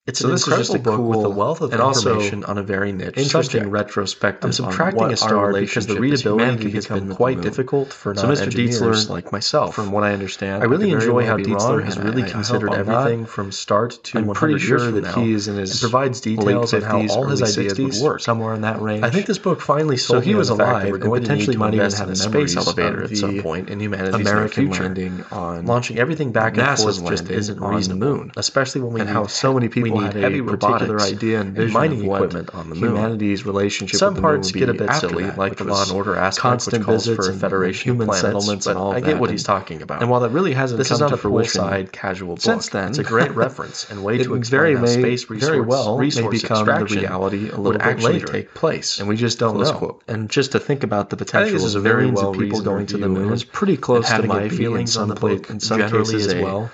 it's 0.06 0.20
so 0.20 0.28
an 0.28 0.34
this 0.34 0.42
incredible 0.42 0.62
is 0.62 0.68
just 0.68 0.76
a 0.78 0.84
book 0.84 0.96
cool, 0.98 1.08
with 1.08 1.26
a 1.26 1.30
wealth 1.30 1.62
of 1.62 1.72
information 1.72 2.44
on 2.44 2.58
a 2.58 2.64
very 2.64 2.92
niche 2.92 3.14
interesting 3.16 3.32
subject. 3.32 3.68
retrospective. 3.68 4.50
I'm 4.50 4.52
subtracting 4.52 5.14
a 5.14 5.16
star 5.16 5.54
because 5.54 5.88
the 5.88 5.98
readability 5.98 6.72
has 6.72 6.88
been 6.88 7.16
quite 7.16 7.40
difficult 7.40 7.94
for 7.94 8.14
so 8.14 8.28
Mr. 8.28 8.52
Dietzler, 8.52 9.10
like 9.10 9.32
myself, 9.32 9.76
from 9.76 9.94
what 9.94 10.04
I 10.04 10.12
understand. 10.12 10.62
I 10.62 10.66
really 10.66 10.92
enjoy 10.92 11.26
how 11.26 11.38
Dietzler 11.38 11.86
has 11.86 11.98
really 11.98 12.24
I, 12.24 12.30
considered 12.30 12.74
I 12.74 12.80
everything 12.80 13.22
not. 13.22 13.30
from 13.30 13.54
start 13.54 13.98
to. 14.04 14.18
I'm 14.18 14.34
pretty 14.34 14.60
sure 14.60 14.92
that 14.92 15.04
now. 15.04 15.14
he 15.14 15.32
is 15.32 15.48
in 15.48 15.56
his 15.56 15.80
provides 15.80 16.20
details 16.20 16.74
of 16.74 16.84
how 16.84 17.08
all 17.08 17.24
his 17.24 17.42
ideas 17.42 17.80
60s, 17.80 18.02
would 18.02 18.04
work 18.04 18.20
somewhere 18.20 18.54
in 18.56 18.62
that 18.62 18.82
range. 18.82 19.06
I 19.06 19.10
think 19.10 19.26
this 19.26 19.40
book 19.40 19.62
finally 19.62 19.96
sold. 19.96 20.22
So 20.22 20.28
he 20.28 20.36
was 20.36 20.50
alive 20.50 20.94
and 20.96 21.02
potentially 21.02 21.56
might 21.56 21.76
even 21.76 21.90
have 21.94 22.10
a 22.10 22.16
space 22.18 22.58
elevator 22.58 23.06
at 23.06 23.16
some 23.16 23.40
point 23.40 23.70
in 23.70 23.80
humanity's 23.80 24.16
American 24.16 24.70
landing 24.70 25.24
on 25.32 25.66
launching 25.66 25.98
everything 25.98 26.34
back 26.34 26.58
and 26.58 26.78
forth 26.78 27.08
just 27.08 27.30
isn't 27.30 27.62
reasonable, 27.62 28.30
especially 28.36 28.82
when 28.82 28.92
we 28.92 29.00
have 29.00 29.32
so 29.32 29.54
many 29.54 29.70
people 29.70 29.93
people 29.94 30.14
need 30.14 30.22
heavy 30.22 30.40
a 30.40 30.44
particular 30.44 31.02
idea 31.02 31.42
and 31.42 31.56
vision 31.56 31.82
and 31.82 31.94
of 31.94 32.06
what 32.06 32.54
on 32.54 32.70
the 32.70 32.76
moon. 32.76 32.90
humanity's 32.90 33.46
relationship 33.46 34.00
Some 34.00 34.14
with 34.14 34.16
the 34.18 34.22
parts 34.22 34.52
get 34.52 34.70
a 34.70 34.74
bit 34.74 34.92
silly, 34.94 35.26
that, 35.26 35.38
like 35.38 35.58
the 35.58 35.64
law 35.64 35.84
and 35.84 35.92
order 35.92 36.16
aspect, 36.16 36.42
constant 36.42 36.86
calls 36.86 37.08
for 37.08 37.30
a 37.30 37.34
federation 37.34 37.92
human 37.92 38.10
of 38.10 38.16
settlements 38.16 38.68
and 38.68 38.78
all 38.78 38.94
I 38.94 39.02
get 39.02 39.20
what 39.20 39.30
he's 39.30 39.44
talking 39.44 39.82
about. 39.82 40.02
And 40.02 40.10
while 40.10 40.20
that 40.22 40.30
really 40.30 40.54
hasn't 40.54 40.78
this 40.78 40.90
come 40.90 40.96
is 40.96 41.02
not 41.02 41.08
to 41.10 41.16
a 41.16 41.18
fruition, 41.18 41.88
casual 41.88 42.36
book, 42.36 42.42
since 42.42 42.70
then 42.70 42.90
it's 42.90 42.98
a 43.00 43.04
great 43.04 43.32
reference 43.36 43.90
and 43.90 44.04
way 44.04 44.18
to 44.18 44.36
explain 44.36 44.78
very 44.78 44.88
space 44.88 45.30
resource, 45.30 45.50
very 45.50 45.62
well 45.62 45.98
resource 45.98 46.34
may 46.34 46.40
become 46.42 46.66
the 46.66 46.86
reality 46.86 47.50
a 47.50 47.58
little 47.58 47.80
bit 47.80 48.00
later. 48.02 48.28
take 48.28 48.54
place, 48.54 49.00
and 49.00 49.08
we 49.08 49.16
just 49.16 49.40
don't 49.40 49.60
know. 49.60 49.74
Quote. 49.74 50.04
And 50.08 50.30
just 50.30 50.52
to 50.52 50.60
think 50.60 50.84
about 50.84 51.10
the 51.10 51.18
potential 51.18 51.66
of 51.66 51.84
millions 51.84 52.22
of 52.22 52.38
people 52.38 52.62
going 52.62 52.86
to 52.88 52.98
the 52.98 53.10
moon 53.10 53.34
is 53.34 53.44
pretty 53.44 53.78
close 53.78 54.08
to 54.10 54.24
my 54.24 54.50
feelings 54.50 54.98
on 54.98 55.08
the 55.08 55.16
book 55.16 55.50
in 55.50 55.60
some 55.60 55.80
cases 55.80 56.28
as 56.28 56.36
well 56.36 56.72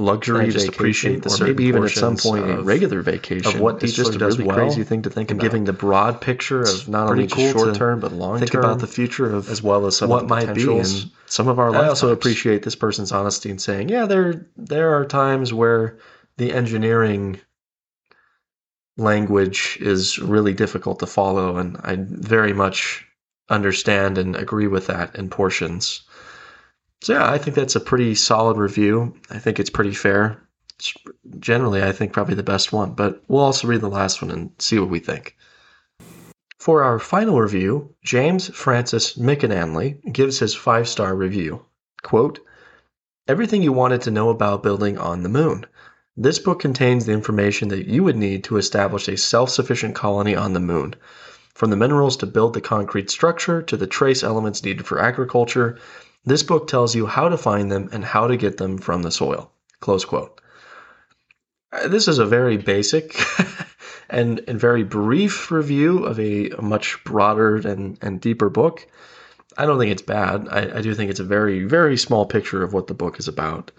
luxury 0.00 0.46
vacation, 0.46 0.68
appreciate 0.68 1.22
the 1.22 1.30
or 1.30 1.46
maybe 1.46 1.64
even 1.64 1.84
at 1.84 1.90
some 1.90 2.16
point 2.16 2.48
a 2.50 2.62
regular 2.62 3.02
vacation. 3.02 3.54
of 3.54 3.60
what 3.60 3.82
it's 3.82 3.92
just 3.92 4.14
a 4.14 4.18
really 4.18 4.44
well 4.44 4.56
crazy 4.56 4.82
thing 4.82 5.02
to 5.02 5.10
think 5.10 5.30
and 5.30 5.38
about. 5.38 5.44
giving 5.44 5.64
the 5.64 5.72
broad 5.72 6.20
picture 6.20 6.62
of 6.62 6.88
not 6.88 7.08
only 7.08 7.26
cool 7.26 7.52
short 7.52 7.74
term 7.74 8.00
but 8.00 8.10
long 8.12 8.38
think 8.38 8.50
term 8.50 8.64
about 8.64 8.80
the 8.80 8.86
future 8.86 9.32
of 9.32 9.48
as 9.50 9.62
well 9.62 9.86
as 9.86 9.98
some 9.98 10.08
what 10.08 10.26
might 10.26 10.54
be 10.54 10.78
and 10.78 11.10
some 11.26 11.48
of 11.48 11.58
our 11.58 11.74
I 11.74 11.86
also 11.86 12.10
appreciate 12.10 12.62
this 12.62 12.74
person's 12.74 13.12
honesty 13.12 13.50
in 13.50 13.58
saying 13.58 13.90
yeah 13.90 14.06
there 14.06 14.46
there 14.56 14.96
are 14.96 15.04
times 15.04 15.52
where 15.52 15.98
the 16.38 16.52
engineering 16.52 17.38
language 18.96 19.78
is 19.80 20.18
really 20.18 20.54
difficult 20.54 20.98
to 21.00 21.06
follow 21.06 21.58
and 21.58 21.76
I 21.84 21.96
very 21.98 22.52
much 22.54 23.06
understand 23.50 24.16
and 24.16 24.36
agree 24.36 24.68
with 24.68 24.86
that 24.86 25.14
in 25.16 25.28
portions. 25.28 26.02
So 27.02 27.14
yeah, 27.14 27.30
I 27.30 27.38
think 27.38 27.56
that's 27.56 27.76
a 27.76 27.80
pretty 27.80 28.14
solid 28.14 28.56
review. 28.58 29.14
I 29.30 29.38
think 29.38 29.58
it's 29.58 29.70
pretty 29.70 29.94
fair. 29.94 30.42
It's 30.78 30.92
generally, 31.38 31.82
I 31.82 31.92
think 31.92 32.12
probably 32.12 32.34
the 32.34 32.42
best 32.42 32.72
one, 32.72 32.92
but 32.92 33.22
we'll 33.28 33.42
also 33.42 33.68
read 33.68 33.80
the 33.80 33.88
last 33.88 34.20
one 34.20 34.30
and 34.30 34.50
see 34.58 34.78
what 34.78 34.90
we 34.90 34.98
think. 34.98 35.36
For 36.58 36.82
our 36.82 36.98
final 36.98 37.40
review, 37.40 37.94
James 38.04 38.48
Francis 38.54 39.16
McAnanley 39.16 40.12
gives 40.12 40.38
his 40.38 40.54
five 40.54 40.88
star 40.88 41.14
review. 41.14 41.64
Quote, 42.02 42.40
Everything 43.26 43.62
you 43.62 43.72
wanted 43.72 44.02
to 44.02 44.10
know 44.10 44.28
about 44.28 44.62
building 44.62 44.98
on 44.98 45.22
the 45.22 45.28
moon. 45.28 45.64
This 46.16 46.38
book 46.38 46.60
contains 46.60 47.06
the 47.06 47.12
information 47.12 47.68
that 47.68 47.86
you 47.86 48.04
would 48.04 48.16
need 48.16 48.44
to 48.44 48.58
establish 48.58 49.08
a 49.08 49.16
self 49.16 49.48
sufficient 49.48 49.94
colony 49.94 50.36
on 50.36 50.52
the 50.52 50.60
moon 50.60 50.94
from 51.54 51.70
the 51.70 51.76
minerals 51.76 52.16
to 52.18 52.26
build 52.26 52.54
the 52.54 52.60
concrete 52.60 53.10
structure 53.10 53.62
to 53.62 53.76
the 53.76 53.86
trace 53.86 54.22
elements 54.22 54.62
needed 54.62 54.86
for 54.86 55.00
agriculture 55.00 55.78
this 56.24 56.42
book 56.42 56.68
tells 56.68 56.94
you 56.94 57.06
how 57.06 57.28
to 57.28 57.38
find 57.38 57.70
them 57.70 57.88
and 57.92 58.04
how 58.04 58.26
to 58.26 58.36
get 58.36 58.58
them 58.58 58.78
from 58.78 59.02
the 59.02 59.10
soil. 59.10 59.50
Close 59.80 60.04
quote. 60.04 60.40
Uh, 61.72 61.88
this 61.88 62.08
is 62.08 62.18
a 62.18 62.26
very 62.26 62.56
basic 62.56 63.16
and, 64.10 64.40
and 64.46 64.60
very 64.60 64.84
brief 64.84 65.50
review 65.50 66.04
of 66.04 66.20
a, 66.20 66.50
much 66.60 67.02
broader 67.04 67.56
and, 67.56 67.98
and 68.02 68.20
deeper 68.20 68.50
book. 68.50 68.86
I 69.56 69.66
don't 69.66 69.78
think 69.78 69.92
it's 69.92 70.02
bad. 70.02 70.46
I, 70.50 70.78
I 70.78 70.82
do 70.82 70.94
think 70.94 71.10
it's 71.10 71.20
a 71.20 71.24
very, 71.24 71.64
very 71.64 71.96
small 71.96 72.26
picture 72.26 72.62
of 72.62 72.72
what 72.72 72.86
the 72.86 72.94
book 72.94 73.18
is 73.18 73.28
about. 73.28 73.70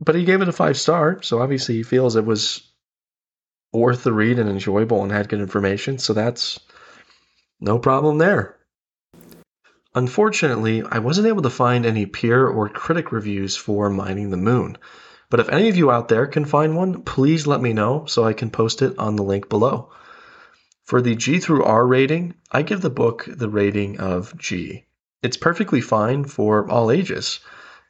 But 0.00 0.14
he 0.14 0.24
gave 0.24 0.42
it 0.42 0.48
a 0.48 0.52
five 0.52 0.76
star, 0.76 1.22
so 1.22 1.40
obviously 1.40 1.76
he 1.76 1.82
feels 1.82 2.16
it 2.16 2.24
was 2.24 2.62
worth 3.72 4.04
the 4.04 4.12
read 4.12 4.38
and 4.38 4.48
enjoyable 4.48 5.02
and 5.02 5.12
had 5.12 5.28
good 5.28 5.40
information. 5.40 5.98
So 5.98 6.12
that's 6.12 6.58
no 7.60 7.78
problem 7.78 8.18
there. 8.18 8.56
Unfortunately, 9.94 10.82
I 10.82 10.98
wasn't 10.98 11.28
able 11.28 11.42
to 11.42 11.50
find 11.50 11.86
any 11.86 12.04
peer 12.04 12.46
or 12.46 12.68
critic 12.68 13.12
reviews 13.12 13.56
for 13.56 13.88
Mining 13.90 14.30
the 14.30 14.36
Moon. 14.36 14.76
But 15.30 15.40
if 15.40 15.48
any 15.48 15.68
of 15.68 15.76
you 15.76 15.90
out 15.90 16.08
there 16.08 16.26
can 16.26 16.44
find 16.44 16.76
one, 16.76 17.02
please 17.02 17.46
let 17.46 17.62
me 17.62 17.72
know 17.72 18.04
so 18.06 18.24
I 18.24 18.32
can 18.32 18.50
post 18.50 18.82
it 18.82 18.98
on 18.98 19.16
the 19.16 19.22
link 19.22 19.48
below. 19.48 19.90
For 20.84 21.00
the 21.00 21.14
G 21.14 21.38
through 21.38 21.64
R 21.64 21.86
rating, 21.86 22.34
I 22.50 22.62
give 22.62 22.80
the 22.80 22.90
book 22.90 23.24
the 23.26 23.48
rating 23.48 23.98
of 24.00 24.36
G. 24.36 24.84
It's 25.22 25.36
perfectly 25.36 25.80
fine 25.80 26.24
for 26.24 26.68
all 26.68 26.90
ages, 26.90 27.40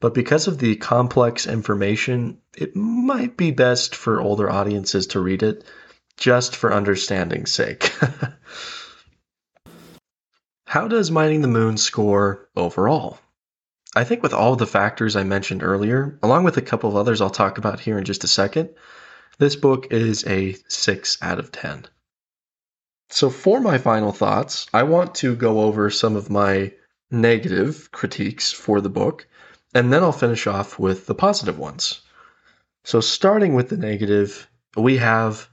but 0.00 0.14
because 0.14 0.46
of 0.46 0.58
the 0.58 0.76
complex 0.76 1.46
information, 1.46 2.38
it 2.56 2.76
might 2.76 3.36
be 3.36 3.50
best 3.50 3.96
for 3.96 4.20
older 4.20 4.50
audiences 4.50 5.06
to 5.08 5.20
read 5.20 5.42
it 5.42 5.64
just 6.16 6.54
for 6.54 6.72
understanding's 6.72 7.50
sake. 7.50 7.92
How 10.74 10.88
does 10.88 11.08
Mining 11.08 11.40
the 11.40 11.46
Moon 11.46 11.76
score 11.76 12.48
overall? 12.56 13.20
I 13.94 14.02
think 14.02 14.24
with 14.24 14.34
all 14.34 14.56
the 14.56 14.66
factors 14.66 15.14
I 15.14 15.22
mentioned 15.22 15.62
earlier, 15.62 16.18
along 16.20 16.42
with 16.42 16.56
a 16.56 16.62
couple 16.62 16.90
of 16.90 16.96
others 16.96 17.20
I'll 17.20 17.30
talk 17.30 17.58
about 17.58 17.78
here 17.78 17.96
in 17.96 18.02
just 18.02 18.24
a 18.24 18.26
second, 18.26 18.70
this 19.38 19.54
book 19.54 19.86
is 19.92 20.26
a 20.26 20.56
6 20.66 21.18
out 21.22 21.38
of 21.38 21.52
10. 21.52 21.86
So, 23.08 23.30
for 23.30 23.60
my 23.60 23.78
final 23.78 24.10
thoughts, 24.10 24.66
I 24.74 24.82
want 24.82 25.14
to 25.14 25.36
go 25.36 25.60
over 25.60 25.90
some 25.90 26.16
of 26.16 26.28
my 26.28 26.72
negative 27.08 27.92
critiques 27.92 28.50
for 28.50 28.80
the 28.80 28.90
book, 28.90 29.28
and 29.76 29.92
then 29.92 30.02
I'll 30.02 30.10
finish 30.10 30.48
off 30.48 30.76
with 30.76 31.06
the 31.06 31.14
positive 31.14 31.56
ones. 31.56 32.00
So, 32.82 33.00
starting 33.00 33.54
with 33.54 33.68
the 33.68 33.76
negative, 33.76 34.48
we 34.76 34.96
have 34.96 35.48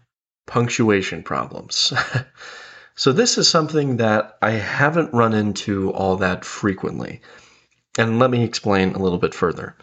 punctuation 0.48 1.22
problems. 1.22 1.94
So 2.96 3.12
this 3.12 3.38
is 3.38 3.50
something 3.50 3.98
that 3.98 4.38
I 4.42 4.52
haven't 4.52 5.14
run 5.14 5.34
into 5.34 5.92
all 5.92 6.18
that 6.18 6.46
frequently. 6.46 7.22
And 7.98 8.20
let 8.20 8.32
me 8.32 8.44
explain 8.44 8.94
a 8.94 9.00
little 9.00 9.18
bit 9.18 9.34
further. 9.34 9.76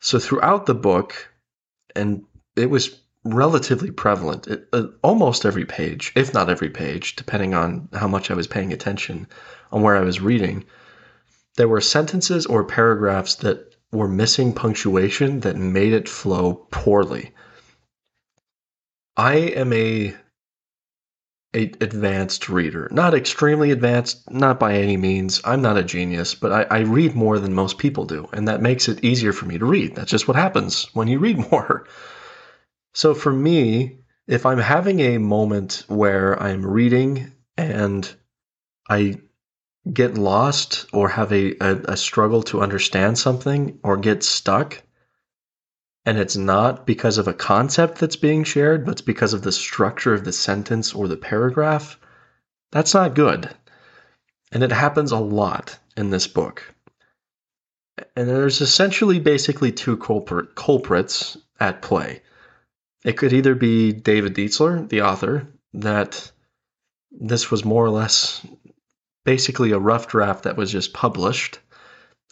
So 0.00 0.18
throughout 0.18 0.66
the 0.66 0.74
book, 0.74 1.32
and 1.96 2.24
it 2.56 2.70
was 2.70 3.00
relatively 3.24 3.90
prevalent, 3.90 4.46
it, 4.46 4.68
uh, 4.72 4.86
almost 5.02 5.44
every 5.44 5.64
page, 5.64 6.12
if 6.14 6.32
not 6.32 6.50
every 6.50 6.70
page, 6.70 7.16
depending 7.16 7.54
on 7.54 7.88
how 7.92 8.08
much 8.08 8.30
I 8.30 8.34
was 8.34 8.46
paying 8.46 8.72
attention 8.72 9.26
on 9.72 9.82
where 9.82 9.96
I 9.96 10.02
was 10.02 10.20
reading, 10.20 10.64
there 11.56 11.68
were 11.68 11.80
sentences 11.80 12.46
or 12.46 12.64
paragraphs 12.64 13.34
that 13.36 13.74
were 13.90 14.08
missing 14.08 14.52
punctuation 14.52 15.40
that 15.40 15.56
made 15.56 15.92
it 15.92 16.08
flow 16.08 16.66
poorly. 16.70 17.32
I 19.16 19.34
am 19.34 19.72
a 19.72 20.14
a 21.54 21.72
advanced 21.80 22.48
reader. 22.48 22.88
Not 22.90 23.14
extremely 23.14 23.70
advanced, 23.70 24.30
not 24.30 24.60
by 24.60 24.74
any 24.74 24.96
means. 24.96 25.40
I'm 25.44 25.62
not 25.62 25.78
a 25.78 25.82
genius, 25.82 26.34
but 26.34 26.52
I, 26.52 26.78
I, 26.78 26.80
read 26.80 27.14
more 27.14 27.38
than 27.38 27.54
most 27.54 27.78
people 27.78 28.04
do, 28.04 28.28
and 28.32 28.48
that 28.48 28.60
makes 28.60 28.88
it 28.88 29.02
easier 29.02 29.32
for 29.32 29.46
me 29.46 29.56
to 29.56 29.64
read. 29.64 29.94
That's 29.94 30.10
just 30.10 30.28
what 30.28 30.36
happens 30.36 30.88
when 30.94 31.08
you 31.08 31.18
read 31.18 31.38
more. 31.50 31.86
So 32.92 33.14
for 33.14 33.32
me, 33.32 33.98
if 34.26 34.44
I'm 34.44 34.58
having 34.58 35.00
a 35.00 35.18
moment 35.18 35.84
where 35.88 36.40
I'm 36.42 36.66
reading 36.66 37.32
and 37.56 38.08
I 38.88 39.20
get 39.90 40.18
lost 40.18 40.86
or 40.92 41.08
have 41.08 41.32
a, 41.32 41.54
a, 41.60 41.76
a 41.92 41.96
struggle 41.96 42.42
to 42.44 42.60
understand 42.60 43.18
something 43.18 43.78
or 43.82 43.96
get 43.96 44.22
stuck, 44.22 44.82
and 46.08 46.16
it's 46.16 46.38
not 46.38 46.86
because 46.86 47.18
of 47.18 47.28
a 47.28 47.34
concept 47.34 47.98
that's 47.98 48.16
being 48.16 48.42
shared, 48.42 48.86
but 48.86 48.92
it's 48.92 49.02
because 49.02 49.34
of 49.34 49.42
the 49.42 49.52
structure 49.52 50.14
of 50.14 50.24
the 50.24 50.32
sentence 50.32 50.94
or 50.94 51.06
the 51.06 51.18
paragraph, 51.18 52.00
that's 52.72 52.94
not 52.94 53.14
good. 53.14 53.54
And 54.50 54.62
it 54.62 54.72
happens 54.72 55.12
a 55.12 55.18
lot 55.18 55.78
in 55.98 56.08
this 56.08 56.26
book. 56.26 56.74
And 58.16 58.26
there's 58.26 58.62
essentially 58.62 59.20
basically 59.20 59.70
two 59.70 59.98
culprit, 59.98 60.54
culprits 60.54 61.36
at 61.60 61.82
play. 61.82 62.22
It 63.04 63.18
could 63.18 63.34
either 63.34 63.54
be 63.54 63.92
David 63.92 64.34
Dietzler, 64.34 64.88
the 64.88 65.02
author, 65.02 65.46
that 65.74 66.32
this 67.10 67.50
was 67.50 67.66
more 67.66 67.84
or 67.84 67.90
less 67.90 68.46
basically 69.26 69.72
a 69.72 69.78
rough 69.78 70.08
draft 70.08 70.44
that 70.44 70.56
was 70.56 70.72
just 70.72 70.94
published. 70.94 71.58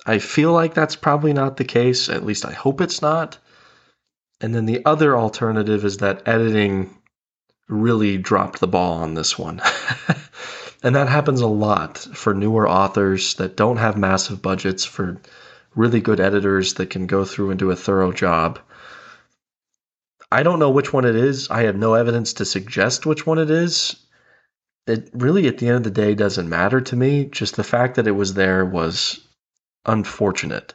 I 0.07 0.19
feel 0.19 0.55
like 0.55 0.73
that's 0.73 0.97
probably 0.97 1.35
not 1.35 1.59
the 1.59 1.65
case, 1.65 2.09
at 2.09 2.25
least 2.25 2.47
I 2.47 2.53
hope 2.53 2.81
it's 2.81 3.03
not. 3.03 3.37
And 4.41 4.55
then 4.55 4.67
the 4.67 4.85
other 4.85 5.17
alternative 5.17 5.85
is 5.85 5.99
that 5.99 6.27
editing 6.27 6.97
really 7.69 8.19
dropped 8.19 8.61
the 8.61 8.69
ball 8.69 8.95
on 8.95 9.15
this 9.15 9.39
one. 9.39 9.61
and 10.83 10.95
that 10.95 11.09
happens 11.09 11.41
a 11.41 11.47
lot 11.47 11.99
for 11.99 12.35
newer 12.35 12.69
authors 12.69 13.35
that 13.37 13.57
don't 13.57 13.79
have 13.79 13.97
massive 13.97 14.43
budgets, 14.43 14.85
for 14.85 15.21
really 15.75 16.01
good 16.01 16.21
editors 16.21 16.75
that 16.75 16.91
can 16.91 17.07
go 17.07 17.25
through 17.25 17.51
and 17.51 17.59
do 17.59 17.71
a 17.71 17.77
thorough 17.77 18.13
job. 18.13 18.59
I 20.31 20.43
don't 20.43 20.59
know 20.59 20.71
which 20.71 20.93
one 20.93 21.05
it 21.05 21.17
is. 21.17 21.49
I 21.51 21.63
have 21.63 21.77
no 21.77 21.95
evidence 21.95 22.35
to 22.35 22.45
suggest 22.45 23.07
which 23.07 23.27
one 23.27 23.39
it 23.39 23.51
is. 23.51 23.97
It 24.87 25.11
really, 25.13 25.49
at 25.49 25.59
the 25.59 25.69
end 25.69 25.79
of 25.79 25.85
the 25.85 25.91
day, 25.91 26.15
doesn't 26.15 26.49
matter 26.49 26.81
to 26.81 26.97
me. 26.97 27.25
Just 27.25 27.57
the 27.57 27.65
fact 27.65 27.97
that 27.97 28.07
it 28.07 28.13
was 28.13 28.35
there 28.35 28.65
was 28.65 29.27
unfortunate 29.85 30.75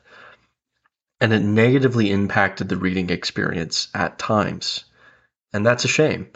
and 1.22 1.32
it 1.32 1.44
negatively 1.44 2.12
impacted 2.12 2.68
the 2.68 2.76
reading 2.76 3.12
experience 3.12 3.90
at 3.94 4.18
times. 4.18 4.86
And 5.54 5.64
that's 5.64 5.86
a 5.86 5.88
shame. 5.88 6.28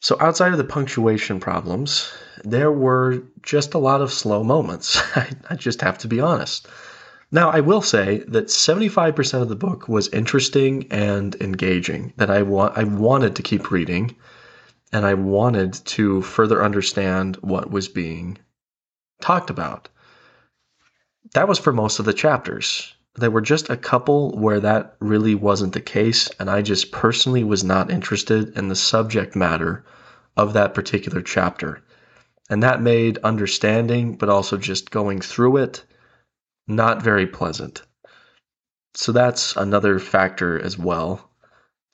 So, 0.00 0.16
outside 0.18 0.50
of 0.50 0.58
the 0.58 0.64
punctuation 0.64 1.38
problems, 1.38 2.12
there 2.42 2.72
were 2.72 3.22
just 3.42 3.74
a 3.74 3.78
lot 3.78 4.00
of 4.00 4.12
slow 4.12 4.42
moments. 4.42 5.00
I, 5.16 5.54
just 5.54 5.80
have 5.82 5.98
to 5.98 6.08
be 6.08 6.20
honest. 6.20 6.66
Now, 7.30 7.50
I 7.50 7.60
will 7.60 7.82
say 7.82 8.24
that 8.26 8.46
75% 8.46 9.42
of 9.42 9.48
the 9.48 9.56
book 9.56 9.88
was 9.88 10.08
interesting 10.08 10.88
and 10.90 11.36
engaging, 11.36 12.12
that 12.16 12.30
I, 12.30 12.42
wa- 12.42 12.72
I 12.74 12.82
wanted 12.82 13.36
to 13.36 13.42
keep 13.42 13.70
reading, 13.70 14.16
and 14.92 15.06
I 15.06 15.14
wanted 15.14 15.74
to 15.74 16.22
further 16.22 16.64
understand 16.64 17.36
what 17.36 17.70
was 17.70 17.86
being 17.86 18.38
talked 19.20 19.50
about. 19.50 19.88
That 21.34 21.46
was 21.46 21.60
for 21.60 21.72
most 21.72 22.00
of 22.00 22.06
the 22.06 22.14
chapters 22.14 22.94
there 23.20 23.30
were 23.30 23.40
just 23.40 23.70
a 23.70 23.76
couple 23.76 24.30
where 24.32 24.60
that 24.60 24.96
really 25.00 25.34
wasn't 25.34 25.74
the 25.74 25.80
case, 25.80 26.28
and 26.38 26.50
I 26.50 26.62
just 26.62 26.90
personally 26.90 27.44
was 27.44 27.62
not 27.62 27.90
interested 27.90 28.56
in 28.56 28.68
the 28.68 28.74
subject 28.74 29.36
matter 29.36 29.84
of 30.36 30.54
that 30.54 30.74
particular 30.74 31.20
chapter. 31.20 31.82
And 32.48 32.62
that 32.62 32.82
made 32.82 33.18
understanding, 33.18 34.16
but 34.16 34.28
also 34.28 34.56
just 34.56 34.90
going 34.90 35.20
through 35.20 35.58
it, 35.58 35.84
not 36.66 37.02
very 37.02 37.26
pleasant. 37.26 37.82
So 38.94 39.12
that's 39.12 39.54
another 39.54 39.98
factor 39.98 40.60
as 40.60 40.76
well. 40.76 41.30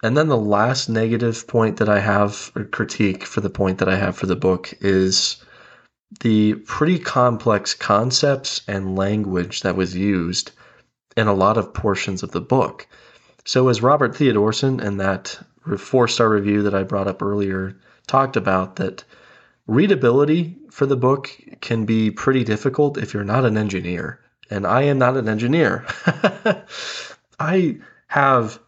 And 0.03 0.17
then 0.17 0.29
the 0.29 0.37
last 0.37 0.89
negative 0.89 1.47
point 1.47 1.79
that 1.79 1.89
I 1.89 1.99
have, 2.01 2.53
or 2.55 2.65
critique 2.65 3.25
for 3.25 3.41
the 3.41 3.51
point 3.51 3.79
that 3.79 3.89
I 3.89 3.97
have 3.97 4.17
for 4.17 4.27
the 4.27 4.37
book, 4.37 4.73
is 4.81 5.37
the 6.21 6.55
pretty 6.55 6.99
complex 6.99 7.75
concepts 7.75 8.63
and 8.69 8.97
language 8.97 9.63
that 9.63 9.77
was 9.77 9.97
used 9.97 10.53
in 11.17 11.27
a 11.27 11.35
lot 11.35 11.57
of 11.57 11.73
portions 11.75 12.23
of 12.23 12.33
the 12.33 12.41
book. 12.41 12.87
So, 13.45 13.69
as 13.69 13.83
Robert 13.83 14.15
Theodorson 14.15 14.81
in 14.81 14.97
that 14.99 15.39
four 15.79 16.09
star 16.09 16.29
review 16.29 16.63
that 16.63 16.75
I 16.75 16.83
brought 16.83 17.09
up 17.09 17.23
earlier 17.23 17.77
talked 18.07 18.37
about, 18.37 18.77
that 18.77 19.05
readability 19.67 20.57
for 20.71 20.87
the 20.87 20.97
book 20.97 21.31
can 21.61 21.85
be 21.85 22.11
pretty 22.11 22.45
difficult 22.45 22.99
if 22.99 23.15
you're 23.15 23.25
not 23.25 23.45
an 23.45 23.57
engineer. 23.57 24.21
And 24.51 24.67
I 24.67 24.83
am 24.83 24.99
not 24.99 25.17
an 25.17 25.29
engineer. 25.29 25.85
I 27.41 27.79
have 28.09 28.61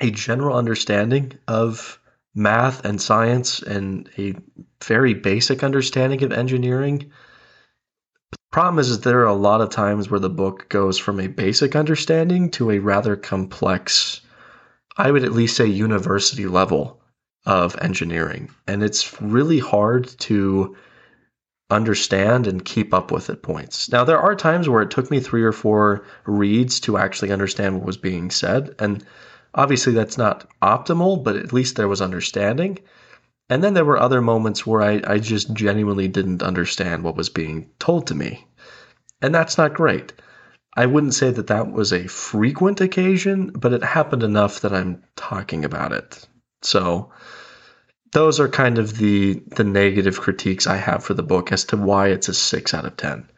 a 0.00 0.10
general 0.10 0.56
understanding 0.56 1.32
of 1.46 2.00
math 2.34 2.84
and 2.84 3.00
science 3.00 3.62
and 3.62 4.10
a 4.18 4.34
very 4.82 5.14
basic 5.14 5.62
understanding 5.62 6.22
of 6.24 6.32
engineering. 6.32 7.10
Problem 8.50 8.78
is, 8.78 8.90
is 8.90 9.00
there 9.00 9.20
are 9.20 9.26
a 9.26 9.34
lot 9.34 9.60
of 9.60 9.70
times 9.70 10.08
where 10.08 10.20
the 10.20 10.30
book 10.30 10.68
goes 10.68 10.96
from 10.96 11.18
a 11.18 11.26
basic 11.26 11.74
understanding 11.74 12.50
to 12.52 12.70
a 12.70 12.78
rather 12.78 13.16
complex, 13.16 14.20
I 14.96 15.10
would 15.10 15.24
at 15.24 15.32
least 15.32 15.56
say 15.56 15.66
university 15.66 16.46
level 16.46 17.00
of 17.46 17.76
engineering. 17.80 18.50
And 18.66 18.82
it's 18.82 19.20
really 19.20 19.58
hard 19.58 20.06
to 20.20 20.76
understand 21.70 22.46
and 22.46 22.64
keep 22.64 22.94
up 22.94 23.10
with 23.10 23.28
at 23.30 23.42
points. 23.42 23.90
Now, 23.90 24.04
there 24.04 24.20
are 24.20 24.36
times 24.36 24.68
where 24.68 24.82
it 24.82 24.90
took 24.90 25.10
me 25.10 25.18
three 25.18 25.42
or 25.42 25.52
four 25.52 26.04
reads 26.26 26.78
to 26.80 26.96
actually 26.96 27.32
understand 27.32 27.76
what 27.76 27.86
was 27.86 27.96
being 27.96 28.30
said. 28.30 28.74
And 28.78 29.04
obviously, 29.54 29.92
that's 29.92 30.18
not 30.18 30.48
optimal, 30.62 31.22
but 31.22 31.36
at 31.36 31.52
least 31.52 31.76
there 31.76 31.88
was 31.88 32.00
understanding. 32.00 32.78
And 33.48 33.62
then 33.62 33.74
there 33.74 33.84
were 33.84 34.00
other 34.00 34.20
moments 34.20 34.66
where 34.66 34.82
I, 34.82 35.02
I 35.06 35.18
just 35.18 35.52
genuinely 35.52 36.08
didn't 36.08 36.42
understand 36.42 37.02
what 37.02 37.16
was 37.16 37.28
being 37.28 37.70
told 37.78 38.06
to 38.06 38.14
me. 38.14 38.46
And 39.20 39.34
that's 39.34 39.58
not 39.58 39.74
great. 39.74 40.12
I 40.76 40.86
wouldn't 40.86 41.14
say 41.14 41.30
that 41.30 41.46
that 41.46 41.70
was 41.70 41.92
a 41.92 42.06
frequent 42.08 42.80
occasion, 42.80 43.50
but 43.50 43.72
it 43.72 43.84
happened 43.84 44.22
enough 44.22 44.60
that 44.60 44.72
I'm 44.72 45.02
talking 45.14 45.64
about 45.64 45.92
it. 45.92 46.26
So 46.62 47.12
those 48.12 48.40
are 48.40 48.48
kind 48.48 48.78
of 48.78 48.98
the 48.98 49.42
the 49.56 49.64
negative 49.64 50.20
critiques 50.20 50.66
I 50.66 50.76
have 50.76 51.04
for 51.04 51.14
the 51.14 51.22
book 51.22 51.52
as 51.52 51.64
to 51.66 51.76
why 51.76 52.08
it's 52.08 52.28
a 52.28 52.34
6 52.34 52.74
out 52.74 52.86
of 52.86 52.96
10. 52.96 53.28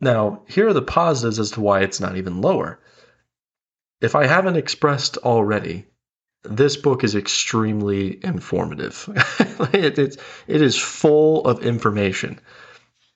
Now, 0.00 0.42
here 0.46 0.68
are 0.68 0.72
the 0.72 0.82
positives 0.82 1.38
as 1.38 1.52
to 1.52 1.60
why 1.60 1.80
it's 1.80 2.00
not 2.00 2.16
even 2.16 2.40
lower. 2.42 2.80
If 4.00 4.14
I 4.14 4.26
haven't 4.26 4.56
expressed 4.56 5.16
already, 5.18 5.86
this 6.48 6.76
book 6.76 7.04
is 7.04 7.14
extremely 7.14 8.24
informative. 8.24 9.08
it, 9.72 9.98
it, 9.98 10.16
it 10.46 10.62
is 10.62 10.76
full 10.76 11.44
of 11.46 11.64
information. 11.64 12.40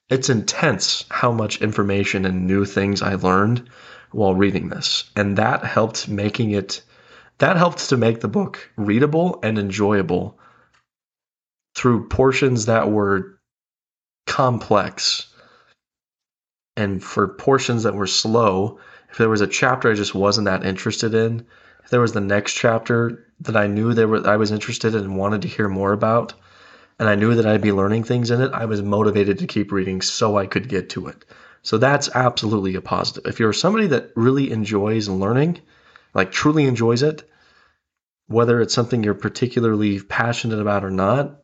It's 0.09 0.29
intense 0.29 1.05
how 1.09 1.31
much 1.31 1.61
information 1.61 2.25
and 2.25 2.45
new 2.45 2.65
things 2.65 3.01
I 3.01 3.15
learned 3.15 3.69
while 4.11 4.35
reading 4.35 4.69
this. 4.69 5.09
And 5.15 5.37
that 5.37 5.63
helped 5.63 6.07
making 6.07 6.51
it 6.51 6.81
that 7.39 7.57
helped 7.57 7.89
to 7.89 7.97
make 7.97 8.19
the 8.19 8.27
book 8.27 8.69
readable 8.75 9.39
and 9.41 9.57
enjoyable 9.57 10.37
through 11.75 12.07
portions 12.07 12.67
that 12.67 12.91
were 12.91 13.39
complex 14.27 15.27
and 16.77 17.03
for 17.03 17.29
portions 17.29 17.83
that 17.83 17.95
were 17.95 18.05
slow 18.05 18.79
if 19.09 19.17
there 19.17 19.29
was 19.29 19.41
a 19.41 19.47
chapter 19.47 19.89
i 19.89 19.95
just 19.95 20.13
wasn't 20.13 20.45
that 20.45 20.63
interested 20.63 21.15
in 21.15 21.43
if 21.83 21.89
there 21.89 22.01
was 22.01 22.13
the 22.13 22.21
next 22.21 22.53
chapter 22.53 23.25
that 23.39 23.55
i 23.55 23.67
knew 23.67 23.93
there 23.93 24.07
were 24.07 24.27
i 24.27 24.37
was 24.37 24.51
interested 24.51 24.95
in 24.95 25.03
and 25.03 25.17
wanted 25.17 25.41
to 25.41 25.47
hear 25.47 25.69
more 25.69 25.93
about 25.93 26.33
and 26.99 27.07
i 27.09 27.15
knew 27.15 27.35
that 27.35 27.45
i'd 27.45 27.61
be 27.61 27.71
learning 27.71 28.03
things 28.03 28.31
in 28.31 28.41
it 28.41 28.51
i 28.53 28.65
was 28.65 28.81
motivated 28.81 29.37
to 29.39 29.47
keep 29.47 29.71
reading 29.71 30.01
so 30.01 30.37
i 30.37 30.45
could 30.45 30.69
get 30.69 30.89
to 30.89 31.07
it 31.07 31.25
so 31.63 31.77
that's 31.77 32.09
absolutely 32.15 32.75
a 32.75 32.81
positive 32.81 33.25
if 33.25 33.39
you're 33.39 33.53
somebody 33.53 33.87
that 33.87 34.11
really 34.15 34.51
enjoys 34.51 35.07
learning 35.07 35.59
like 36.13 36.31
truly 36.31 36.65
enjoys 36.65 37.03
it 37.03 37.29
whether 38.31 38.61
it's 38.61 38.73
something 38.73 39.03
you're 39.03 39.13
particularly 39.13 39.99
passionate 39.99 40.59
about 40.59 40.85
or 40.85 40.89
not, 40.89 41.43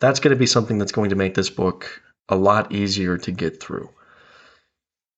that's 0.00 0.20
going 0.20 0.34
to 0.34 0.38
be 0.38 0.46
something 0.46 0.78
that's 0.78 0.92
going 0.92 1.10
to 1.10 1.16
make 1.16 1.34
this 1.34 1.50
book 1.50 2.02
a 2.28 2.36
lot 2.36 2.72
easier 2.72 3.16
to 3.16 3.32
get 3.32 3.60
through. 3.60 3.88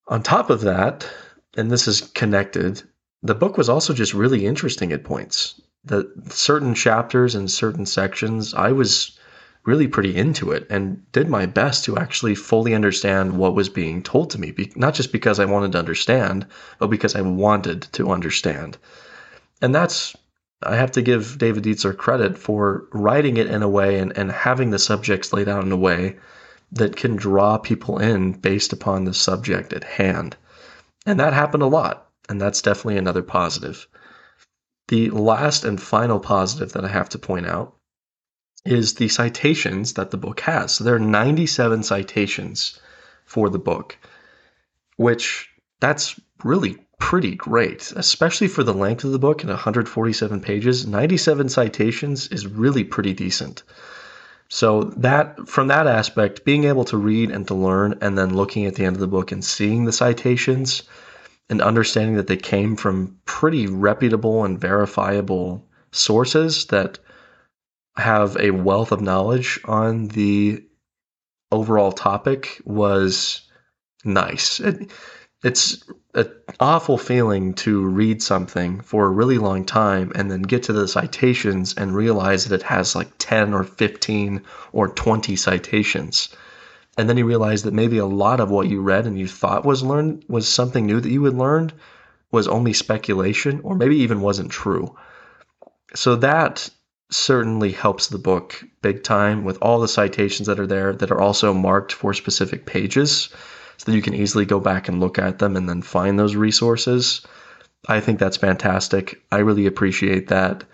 On 0.06 0.22
top 0.22 0.48
of 0.48 0.62
that, 0.62 1.08
and 1.56 1.70
this 1.70 1.88
is 1.88 2.02
connected, 2.12 2.82
the 3.22 3.34
book 3.34 3.56
was 3.56 3.68
also 3.68 3.92
just 3.92 4.14
really 4.14 4.46
interesting 4.46 4.92
at 4.92 5.04
points. 5.04 5.60
The 5.84 6.10
certain 6.28 6.74
chapters 6.74 7.34
and 7.34 7.50
certain 7.50 7.86
sections, 7.86 8.54
I 8.54 8.72
was 8.72 9.18
really 9.64 9.86
pretty 9.86 10.16
into 10.16 10.52
it 10.52 10.66
and 10.70 11.10
did 11.12 11.28
my 11.28 11.44
best 11.44 11.84
to 11.84 11.98
actually 11.98 12.34
fully 12.34 12.74
understand 12.74 13.36
what 13.36 13.54
was 13.54 13.68
being 13.68 14.02
told 14.02 14.30
to 14.30 14.40
me. 14.40 14.54
Not 14.74 14.94
just 14.94 15.12
because 15.12 15.38
I 15.38 15.44
wanted 15.44 15.72
to 15.72 15.78
understand, 15.78 16.46
but 16.78 16.88
because 16.88 17.14
I 17.14 17.20
wanted 17.20 17.82
to 17.92 18.10
understand. 18.10 18.78
And 19.60 19.74
that's 19.74 20.16
I 20.62 20.76
have 20.76 20.92
to 20.92 21.02
give 21.02 21.38
David 21.38 21.64
Dietzler 21.64 21.96
credit 21.96 22.36
for 22.36 22.84
writing 22.92 23.38
it 23.38 23.46
in 23.46 23.62
a 23.62 23.68
way 23.68 23.98
and, 23.98 24.16
and 24.16 24.30
having 24.30 24.70
the 24.70 24.78
subjects 24.78 25.32
laid 25.32 25.48
out 25.48 25.64
in 25.64 25.72
a 25.72 25.76
way 25.76 26.16
that 26.72 26.96
can 26.96 27.16
draw 27.16 27.56
people 27.56 27.98
in 27.98 28.32
based 28.32 28.72
upon 28.72 29.04
the 29.04 29.14
subject 29.14 29.72
at 29.72 29.84
hand. 29.84 30.36
And 31.06 31.18
that 31.18 31.32
happened 31.32 31.62
a 31.62 31.66
lot. 31.66 32.09
And 32.30 32.40
that's 32.40 32.62
definitely 32.62 32.96
another 32.96 33.22
positive. 33.22 33.88
The 34.86 35.10
last 35.10 35.64
and 35.64 35.82
final 35.82 36.20
positive 36.20 36.72
that 36.72 36.84
I 36.84 36.88
have 36.88 37.08
to 37.08 37.18
point 37.18 37.48
out 37.48 37.74
is 38.64 38.94
the 38.94 39.08
citations 39.08 39.94
that 39.94 40.12
the 40.12 40.16
book 40.16 40.38
has. 40.40 40.76
So 40.76 40.84
there 40.84 40.94
are 40.94 41.00
97 41.00 41.82
citations 41.82 42.78
for 43.24 43.50
the 43.50 43.58
book, 43.58 43.98
which 44.96 45.50
that's 45.80 46.20
really 46.44 46.78
pretty 47.00 47.34
great, 47.34 47.92
especially 47.96 48.46
for 48.46 48.62
the 48.62 48.74
length 48.74 49.02
of 49.02 49.10
the 49.10 49.18
book 49.18 49.42
and 49.42 49.50
147 49.50 50.40
pages. 50.40 50.86
97 50.86 51.48
citations 51.48 52.28
is 52.28 52.46
really 52.46 52.84
pretty 52.84 53.12
decent. 53.12 53.64
So 54.48 54.84
that 54.98 55.48
from 55.48 55.66
that 55.66 55.88
aspect, 55.88 56.44
being 56.44 56.62
able 56.62 56.84
to 56.84 56.96
read 56.96 57.32
and 57.32 57.44
to 57.48 57.54
learn 57.54 57.98
and 58.00 58.16
then 58.16 58.36
looking 58.36 58.66
at 58.66 58.76
the 58.76 58.84
end 58.84 58.94
of 58.94 59.00
the 59.00 59.08
book 59.08 59.32
and 59.32 59.44
seeing 59.44 59.84
the 59.84 59.92
citations 59.92 60.84
and 61.50 61.60
understanding 61.60 62.16
that 62.16 62.28
they 62.28 62.36
came 62.36 62.76
from 62.76 63.18
pretty 63.26 63.66
reputable 63.66 64.44
and 64.44 64.58
verifiable 64.60 65.66
sources 65.92 66.66
that 66.66 66.98
have 67.96 68.36
a 68.38 68.52
wealth 68.52 68.92
of 68.92 69.00
knowledge 69.00 69.60
on 69.64 70.06
the 70.08 70.64
overall 71.50 71.92
topic 71.92 72.62
was 72.64 73.42
nice. 74.04 74.60
It, 74.60 74.92
it's 75.42 75.82
an 76.14 76.30
awful 76.60 76.98
feeling 76.98 77.54
to 77.54 77.84
read 77.84 78.22
something 78.22 78.80
for 78.82 79.06
a 79.06 79.10
really 79.10 79.38
long 79.38 79.64
time 79.64 80.12
and 80.14 80.30
then 80.30 80.42
get 80.42 80.62
to 80.64 80.72
the 80.72 80.86
citations 80.86 81.74
and 81.76 81.94
realize 81.94 82.44
that 82.44 82.60
it 82.60 82.62
has 82.66 82.94
like 82.94 83.10
10 83.18 83.54
or 83.54 83.64
15 83.64 84.42
or 84.72 84.88
20 84.88 85.36
citations. 85.36 86.28
And 87.00 87.08
then 87.08 87.16
you 87.16 87.24
realize 87.24 87.62
that 87.62 87.72
maybe 87.72 87.96
a 87.96 88.04
lot 88.04 88.40
of 88.40 88.50
what 88.50 88.68
you 88.68 88.82
read 88.82 89.06
and 89.06 89.18
you 89.18 89.26
thought 89.26 89.64
was 89.64 89.82
learned 89.82 90.22
was 90.28 90.46
something 90.46 90.84
new 90.84 91.00
that 91.00 91.10
you 91.10 91.24
had 91.24 91.32
learned 91.32 91.72
was 92.30 92.46
only 92.46 92.74
speculation 92.74 93.62
or 93.64 93.74
maybe 93.74 93.96
even 93.96 94.20
wasn't 94.20 94.50
true. 94.50 94.94
So 95.94 96.16
that 96.16 96.68
certainly 97.10 97.72
helps 97.72 98.08
the 98.08 98.18
book 98.18 98.62
big 98.82 99.02
time 99.02 99.44
with 99.44 99.56
all 99.62 99.80
the 99.80 99.88
citations 99.88 100.46
that 100.46 100.60
are 100.60 100.66
there 100.66 100.92
that 100.92 101.10
are 101.10 101.22
also 101.22 101.54
marked 101.54 101.94
for 101.94 102.12
specific 102.12 102.66
pages 102.66 103.30
so 103.78 103.90
that 103.90 103.96
you 103.96 104.02
can 104.02 104.12
easily 104.12 104.44
go 104.44 104.60
back 104.60 104.86
and 104.86 105.00
look 105.00 105.18
at 105.18 105.38
them 105.38 105.56
and 105.56 105.66
then 105.66 105.80
find 105.80 106.18
those 106.18 106.36
resources. 106.36 107.26
I 107.88 108.00
think 108.00 108.18
that's 108.18 108.36
fantastic. 108.36 109.22
I 109.32 109.38
really 109.38 109.64
appreciate 109.64 110.28
that. 110.28 110.64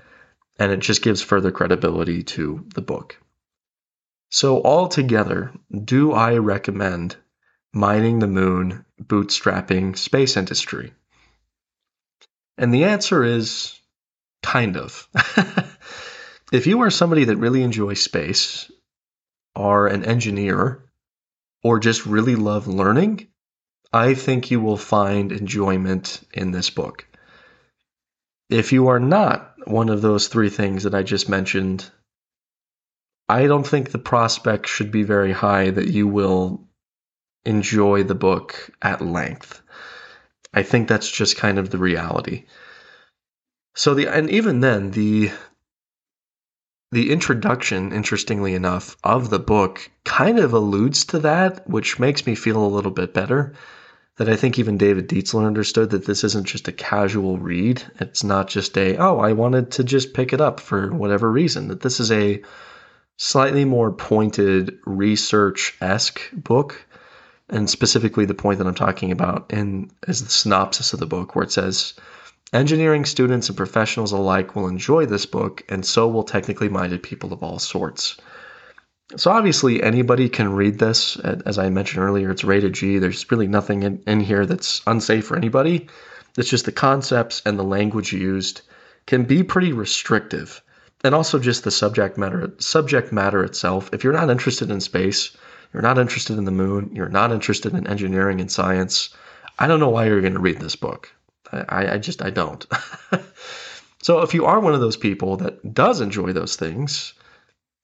And 0.58 0.72
it 0.72 0.80
just 0.80 1.02
gives 1.02 1.22
further 1.22 1.52
credibility 1.52 2.24
to 2.24 2.66
the 2.74 2.82
book. 2.82 3.16
So, 4.30 4.62
altogether, 4.62 5.52
do 5.84 6.12
I 6.12 6.36
recommend 6.38 7.16
Mining 7.72 8.18
the 8.18 8.26
Moon 8.26 8.84
Bootstrapping 9.00 9.96
Space 9.96 10.36
Industry? 10.36 10.92
And 12.58 12.72
the 12.72 12.84
answer 12.84 13.22
is 13.22 13.78
kind 14.42 14.76
of. 14.76 15.08
if 16.52 16.66
you 16.66 16.80
are 16.82 16.90
somebody 16.90 17.24
that 17.24 17.36
really 17.36 17.62
enjoys 17.62 18.02
space, 18.02 18.70
are 19.54 19.86
an 19.86 20.04
engineer, 20.04 20.84
or 21.62 21.78
just 21.80 22.06
really 22.06 22.36
love 22.36 22.66
learning, 22.66 23.26
I 23.92 24.14
think 24.14 24.50
you 24.50 24.60
will 24.60 24.76
find 24.76 25.32
enjoyment 25.32 26.22
in 26.34 26.50
this 26.50 26.70
book. 26.70 27.06
If 28.50 28.72
you 28.72 28.88
are 28.88 29.00
not 29.00 29.54
one 29.66 29.88
of 29.88 30.02
those 30.02 30.28
three 30.28 30.50
things 30.50 30.82
that 30.84 30.94
I 30.94 31.02
just 31.02 31.28
mentioned, 31.28 31.90
I 33.28 33.46
don't 33.46 33.66
think 33.66 33.90
the 33.90 33.98
prospect 33.98 34.68
should 34.68 34.90
be 34.90 35.02
very 35.02 35.32
high 35.32 35.70
that 35.70 35.88
you 35.88 36.06
will 36.06 36.66
enjoy 37.44 38.02
the 38.02 38.14
book 38.14 38.70
at 38.82 39.00
length. 39.00 39.62
I 40.54 40.62
think 40.62 40.88
that's 40.88 41.10
just 41.10 41.36
kind 41.36 41.58
of 41.58 41.70
the 41.70 41.78
reality. 41.78 42.44
So 43.74 43.94
the 43.94 44.06
and 44.06 44.30
even 44.30 44.60
then 44.60 44.92
the 44.92 45.30
the 46.92 47.10
introduction, 47.10 47.92
interestingly 47.92 48.54
enough, 48.54 48.96
of 49.02 49.28
the 49.28 49.38
book 49.38 49.90
kind 50.04 50.38
of 50.38 50.52
alludes 50.52 51.04
to 51.06 51.18
that, 51.18 51.68
which 51.68 51.98
makes 51.98 52.26
me 52.26 52.34
feel 52.34 52.64
a 52.64 52.74
little 52.74 52.92
bit 52.92 53.12
better. 53.12 53.54
That 54.16 54.30
I 54.30 54.36
think 54.36 54.58
even 54.58 54.78
David 54.78 55.08
Dietzler 55.08 55.46
understood 55.46 55.90
that 55.90 56.06
this 56.06 56.24
isn't 56.24 56.46
just 56.46 56.68
a 56.68 56.72
casual 56.72 57.38
read. 57.38 57.82
It's 58.00 58.24
not 58.24 58.48
just 58.48 58.78
a, 58.78 58.96
oh, 58.96 59.18
I 59.18 59.32
wanted 59.32 59.72
to 59.72 59.84
just 59.84 60.14
pick 60.14 60.32
it 60.32 60.40
up 60.40 60.58
for 60.58 60.90
whatever 60.90 61.30
reason. 61.30 61.68
That 61.68 61.82
this 61.82 62.00
is 62.00 62.10
a 62.10 62.40
slightly 63.16 63.64
more 63.64 63.92
pointed 63.92 64.78
research 64.84 65.74
esque 65.80 66.20
book. 66.32 66.86
And 67.48 67.70
specifically, 67.70 68.24
the 68.24 68.34
point 68.34 68.58
that 68.58 68.66
I'm 68.66 68.74
talking 68.74 69.12
about 69.12 69.52
in 69.52 69.90
is 70.08 70.22
the 70.22 70.30
synopsis 70.30 70.92
of 70.92 71.00
the 71.00 71.06
book, 71.06 71.34
where 71.34 71.44
it 71.44 71.52
says, 71.52 71.94
Engineering 72.52 73.04
students 73.04 73.48
and 73.48 73.56
professionals 73.56 74.12
alike 74.12 74.54
will 74.54 74.68
enjoy 74.68 75.06
this 75.06 75.26
book, 75.26 75.64
and 75.68 75.84
so 75.84 76.08
will 76.08 76.22
technically 76.22 76.68
minded 76.68 77.02
people 77.02 77.32
of 77.32 77.42
all 77.42 77.58
sorts. 77.58 78.16
So, 79.16 79.30
obviously, 79.30 79.82
anybody 79.82 80.28
can 80.28 80.52
read 80.52 80.78
this. 80.78 81.16
As 81.16 81.58
I 81.58 81.70
mentioned 81.70 82.04
earlier, 82.04 82.30
it's 82.30 82.44
rated 82.44 82.72
G. 82.72 82.98
There's 82.98 83.30
really 83.30 83.46
nothing 83.46 83.82
in, 83.82 84.02
in 84.06 84.20
here 84.20 84.46
that's 84.46 84.82
unsafe 84.86 85.26
for 85.26 85.36
anybody. 85.36 85.88
It's 86.36 86.50
just 86.50 86.66
the 86.66 86.72
concepts 86.72 87.42
and 87.46 87.58
the 87.58 87.64
language 87.64 88.12
used 88.12 88.62
can 89.06 89.24
be 89.24 89.42
pretty 89.42 89.72
restrictive. 89.72 90.62
And 91.04 91.14
also 91.14 91.38
just 91.38 91.64
the 91.64 91.70
subject 91.70 92.18
matter 92.18 92.52
subject 92.58 93.12
matter 93.12 93.44
itself. 93.44 93.90
If 93.92 94.02
you're 94.02 94.12
not 94.12 94.30
interested 94.30 94.70
in 94.70 94.80
space, 94.80 95.36
you're 95.72 95.82
not 95.82 95.98
interested 95.98 96.38
in 96.38 96.44
the 96.44 96.50
moon, 96.50 96.90
you're 96.92 97.08
not 97.08 97.32
interested 97.32 97.74
in 97.74 97.86
engineering 97.86 98.40
and 98.40 98.50
science, 98.50 99.10
I 99.58 99.66
don't 99.66 99.80
know 99.80 99.88
why 99.88 100.06
you're 100.06 100.20
going 100.20 100.34
to 100.34 100.40
read 100.40 100.60
this 100.60 100.76
book. 100.76 101.12
I, 101.52 101.94
I 101.94 101.98
just 101.98 102.22
I 102.22 102.30
don't. 102.30 102.66
so 104.02 104.20
if 104.20 104.34
you 104.34 104.44
are 104.44 104.60
one 104.60 104.74
of 104.74 104.80
those 104.80 104.96
people 104.96 105.36
that 105.38 105.74
does 105.74 106.00
enjoy 106.00 106.32
those 106.32 106.56
things, 106.56 107.14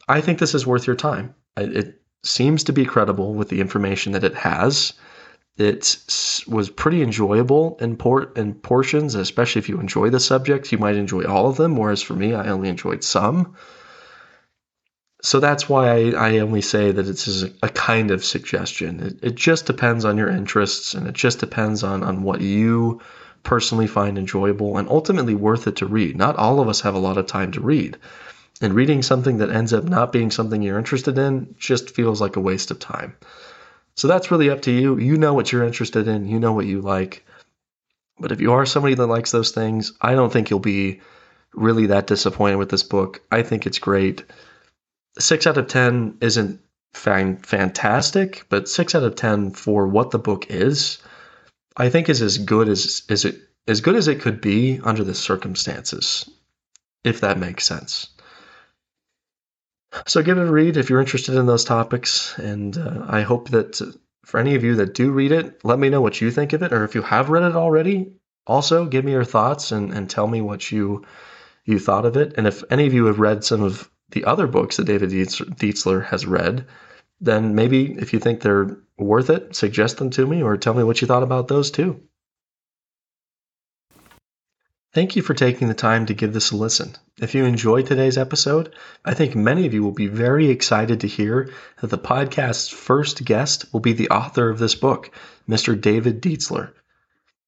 I 0.09 0.21
think 0.21 0.39
this 0.39 0.55
is 0.55 0.67
worth 0.67 0.87
your 0.87 0.97
time. 0.97 1.35
It 1.57 2.01
seems 2.25 2.65
to 2.65 2.73
be 2.73 2.85
credible 2.85 3.35
with 3.35 3.49
the 3.49 3.61
information 3.61 4.13
that 4.13 4.25
it 4.25 4.35
has. 4.35 4.93
It 5.59 5.99
was 6.49 6.71
pretty 6.71 7.03
enjoyable 7.03 7.77
in, 7.81 7.97
por- 7.97 8.33
in 8.37 8.55
portions, 8.55 9.15
especially 9.15 9.61
if 9.61 9.69
you 9.69 9.79
enjoy 9.81 10.09
the 10.11 10.21
subjects. 10.21 10.73
You 10.73 10.79
might 10.79 10.97
enjoy 10.97 11.25
all 11.25 11.49
of 11.49 11.57
them, 11.57 11.77
whereas 11.77 12.03
for 12.03 12.15
me, 12.15 12.35
I 12.35 12.49
only 12.49 12.69
enjoyed 12.69 13.05
some. 13.05 13.55
So 15.23 15.39
that's 15.39 15.69
why 15.69 15.89
I, 15.89 16.11
I 16.11 16.39
only 16.39 16.63
say 16.63 16.91
that 16.91 17.07
it's 17.07 17.43
a 17.63 17.69
kind 17.69 18.11
of 18.11 18.25
suggestion. 18.25 19.01
It, 19.01 19.19
it 19.23 19.35
just 19.37 19.67
depends 19.67 20.05
on 20.05 20.17
your 20.17 20.29
interests 20.29 20.95
and 20.95 21.07
it 21.07 21.15
just 21.15 21.39
depends 21.39 21.85
on, 21.85 22.03
on 22.03 22.23
what 22.23 22.41
you 22.41 23.01
personally 23.45 23.87
find 23.87 24.19
enjoyable 24.19 24.79
and 24.79 24.89
ultimately 24.89 25.35
worth 25.35 25.67
it 25.67 25.77
to 25.77 25.87
read. 25.87 26.17
Not 26.17 26.37
all 26.37 26.61
of 26.61 26.69
us 26.69 26.81
have 26.81 26.95
a 26.95 26.99
lot 26.99 27.19
of 27.19 27.27
time 27.27 27.53
to 27.53 27.61
read. 27.61 27.99
And 28.61 28.75
reading 28.75 29.03
something 29.03 29.39
that 29.39 29.51
ends 29.51 29.73
up 29.73 29.85
not 29.85 30.13
being 30.13 30.31
something 30.31 30.63
you're 30.63 30.79
interested 30.79 31.19
in 31.19 31.55
just 31.59 31.95
feels 31.95 32.21
like 32.21 32.37
a 32.37 32.41
waste 32.41 32.71
of 32.71 32.79
time. 32.79 33.15
So 33.97 34.09
that's 34.09 34.31
really 34.31 34.51
up 34.51 34.63
to 34.63 34.71
you. 34.71 34.99
You 34.99 35.17
know 35.17 35.35
what 35.35 35.53
you're 35.53 35.65
interested 35.65 36.09
in, 36.09 36.27
you 36.27 36.39
know 36.39 36.53
what 36.53 36.67
you 36.67 36.81
like. 36.81 37.25
But 38.19 38.33
if 38.33 38.41
you 38.41 38.53
are 38.53 38.67
somebody 38.67 38.95
that 38.95 39.07
likes 39.07 39.31
those 39.31 39.51
things, 39.51 39.93
I 40.01 40.15
don't 40.15 40.33
think 40.33 40.51
you'll 40.51 40.61
be 40.61 41.01
really 41.55 41.87
that 41.87 42.07
disappointed 42.07 42.57
with 42.57 42.71
this 42.71 42.83
book. 42.83 43.21
I 43.31 43.43
think 43.43 43.67
it's 43.67 43.79
great. 43.79 44.25
Six 45.19 45.47
out 45.47 45.59
of 45.59 45.67
10 45.67 46.19
isn't 46.21 46.61
fan- 46.95 47.39
fantastic, 47.39 48.47
but 48.49 48.69
six 48.69 48.95
out 48.95 49.03
of 49.03 49.17
10 49.17 49.51
for 49.51 49.87
what 49.87 50.11
the 50.11 50.19
book 50.19 50.47
is, 50.51 50.99
I 51.77 51.89
think 51.89 52.09
is 52.09 52.23
as 52.23 52.39
good 52.39 52.69
as, 52.69 53.03
as 53.09 53.25
it 53.25 53.41
as 53.69 53.81
good 53.81 53.95
as 53.95 54.09
it 54.09 54.21
could 54.21 54.41
be 54.41 54.81
under 54.83 55.05
the 55.05 55.15
circumstances, 55.15 56.29
if 57.05 57.21
that 57.21 57.39
makes 57.39 57.65
sense. 57.65 58.09
So 60.07 60.23
give 60.23 60.39
it 60.39 60.49
a 60.49 60.51
read 60.51 60.77
if 60.77 60.89
you're 60.89 61.01
interested 61.01 61.35
in 61.35 61.47
those 61.47 61.65
topics. 61.65 62.39
And 62.39 62.77
uh, 62.77 63.07
I 63.09 63.23
hope 63.23 63.51
that 63.51 63.81
for 64.25 64.41
any 64.41 64.55
of 64.55 64.65
you 64.65 64.77
that 64.77 64.95
do 64.95 65.11
read 65.11 65.33
it, 65.33 65.65
let 65.65 65.79
me 65.79 65.91
know 65.91 66.01
what 66.01 66.21
you 66.21 66.31
think 66.31 66.53
of 66.53 66.63
it. 66.63 66.73
Or 66.73 66.85
if 66.85 66.95
you 66.95 67.03
have 67.03 67.31
read 67.31 67.43
it 67.43 67.57
already, 67.57 68.13
also 68.47 68.87
give 68.87 69.05
me 69.05 69.13
your 69.13 69.25
thoughts 69.25 69.73
and, 69.73 69.93
and 69.93 70.09
tell 70.09 70.27
me 70.27 70.41
what 70.41 70.71
you 70.73 71.05
you 71.65 71.79
thought 71.79 72.07
of 72.07 72.17
it. 72.17 72.35
And 72.37 72.47
if 72.47 72.65
any 72.71 72.87
of 72.87 72.95
you 72.95 73.05
have 73.07 73.21
read 73.21 73.45
some 73.45 73.63
of 73.63 73.89
the 74.11 74.25
other 74.25 74.47
books 74.47 74.77
that 74.77 74.85
David 74.85 75.11
Dietzler 75.11 76.05
has 76.07 76.27
read, 76.27 76.67
then 77.21 77.55
maybe 77.55 77.93
if 77.93 78.13
you 78.13 78.19
think 78.19 78.41
they're 78.41 78.79
worth 78.99 79.31
it, 79.31 79.55
suggest 79.55 79.99
them 79.99 80.11
to 80.11 80.27
me 80.27 80.43
or 80.43 80.57
tell 80.57 80.75
me 80.75 80.83
what 80.83 81.01
you 81.01 81.07
thought 81.07 81.23
about 81.23 81.49
those 81.49 81.71
too. 81.71 82.03
Thank 84.93 85.17
you 85.17 85.23
for 85.23 85.35
taking 85.35 85.69
the 85.69 85.75
time 85.75 86.07
to 86.07 86.15
give 86.15 86.33
this 86.33 86.51
a 86.51 86.57
listen. 86.57 86.97
If 87.21 87.35
you 87.35 87.45
enjoyed 87.45 87.85
today's 87.85 88.17
episode, 88.17 88.75
I 89.05 89.13
think 89.13 89.37
many 89.37 89.67
of 89.67 89.75
you 89.75 89.83
will 89.83 89.93
be 89.93 90.07
very 90.07 90.49
excited 90.49 91.01
to 91.01 91.07
hear 91.07 91.51
that 91.83 91.89
the 91.89 91.99
podcast's 91.99 92.71
first 92.71 93.23
guest 93.27 93.67
will 93.71 93.81
be 93.81 93.93
the 93.93 94.09
author 94.09 94.49
of 94.49 94.59
this 94.59 94.75
book, 94.75 95.11
Mr. 95.47 95.79
David 95.79 96.23
Dietzler. 96.23 96.73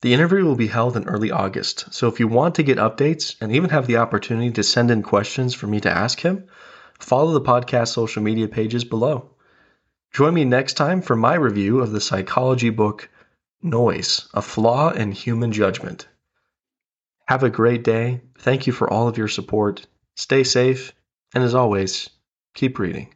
The 0.03 0.13
interview 0.13 0.45
will 0.45 0.55
be 0.55 0.67
held 0.67 0.99
in 0.99 1.09
early 1.09 1.31
August, 1.31 1.95
so 1.95 2.09
if 2.09 2.21
you 2.21 2.29
want 2.29 2.57
to 2.57 2.63
get 2.63 2.77
updates 2.77 3.37
and 3.41 3.53
even 3.53 3.71
have 3.71 3.87
the 3.87 3.97
opportunity 3.97 4.51
to 4.51 4.63
send 4.63 4.91
in 4.91 5.03
questions 5.03 5.55
for 5.55 5.67
me 5.67 5.81
to 5.81 5.91
ask 5.91 6.21
him, 6.21 6.45
follow 6.99 7.33
the 7.33 7.41
podcast 7.41 7.89
social 7.89 8.23
media 8.23 8.49
pages 8.49 8.85
below. 8.85 9.31
Join 10.13 10.35
me 10.35 10.45
next 10.45 10.75
time 10.75 11.01
for 11.01 11.17
my 11.17 11.37
review 11.37 11.81
of 11.81 11.91
the 11.91 12.03
psychology 12.03 12.69
book 12.69 13.09
Noise 13.63 14.29
A 14.35 14.43
Flaw 14.43 14.91
in 14.91 15.13
Human 15.13 15.53
Judgment. 15.53 16.07
Have 17.29 17.43
a 17.43 17.49
great 17.49 17.83
day. 17.83 18.21
Thank 18.45 18.67
you 18.67 18.75
for 18.75 18.93
all 18.93 19.09
of 19.09 19.17
your 19.17 19.29
support. 19.29 19.87
Stay 20.17 20.45
safe. 20.45 20.93
And 21.35 21.43
as 21.43 21.55
always, 21.55 22.11
keep 22.53 22.79
reading. 22.79 23.09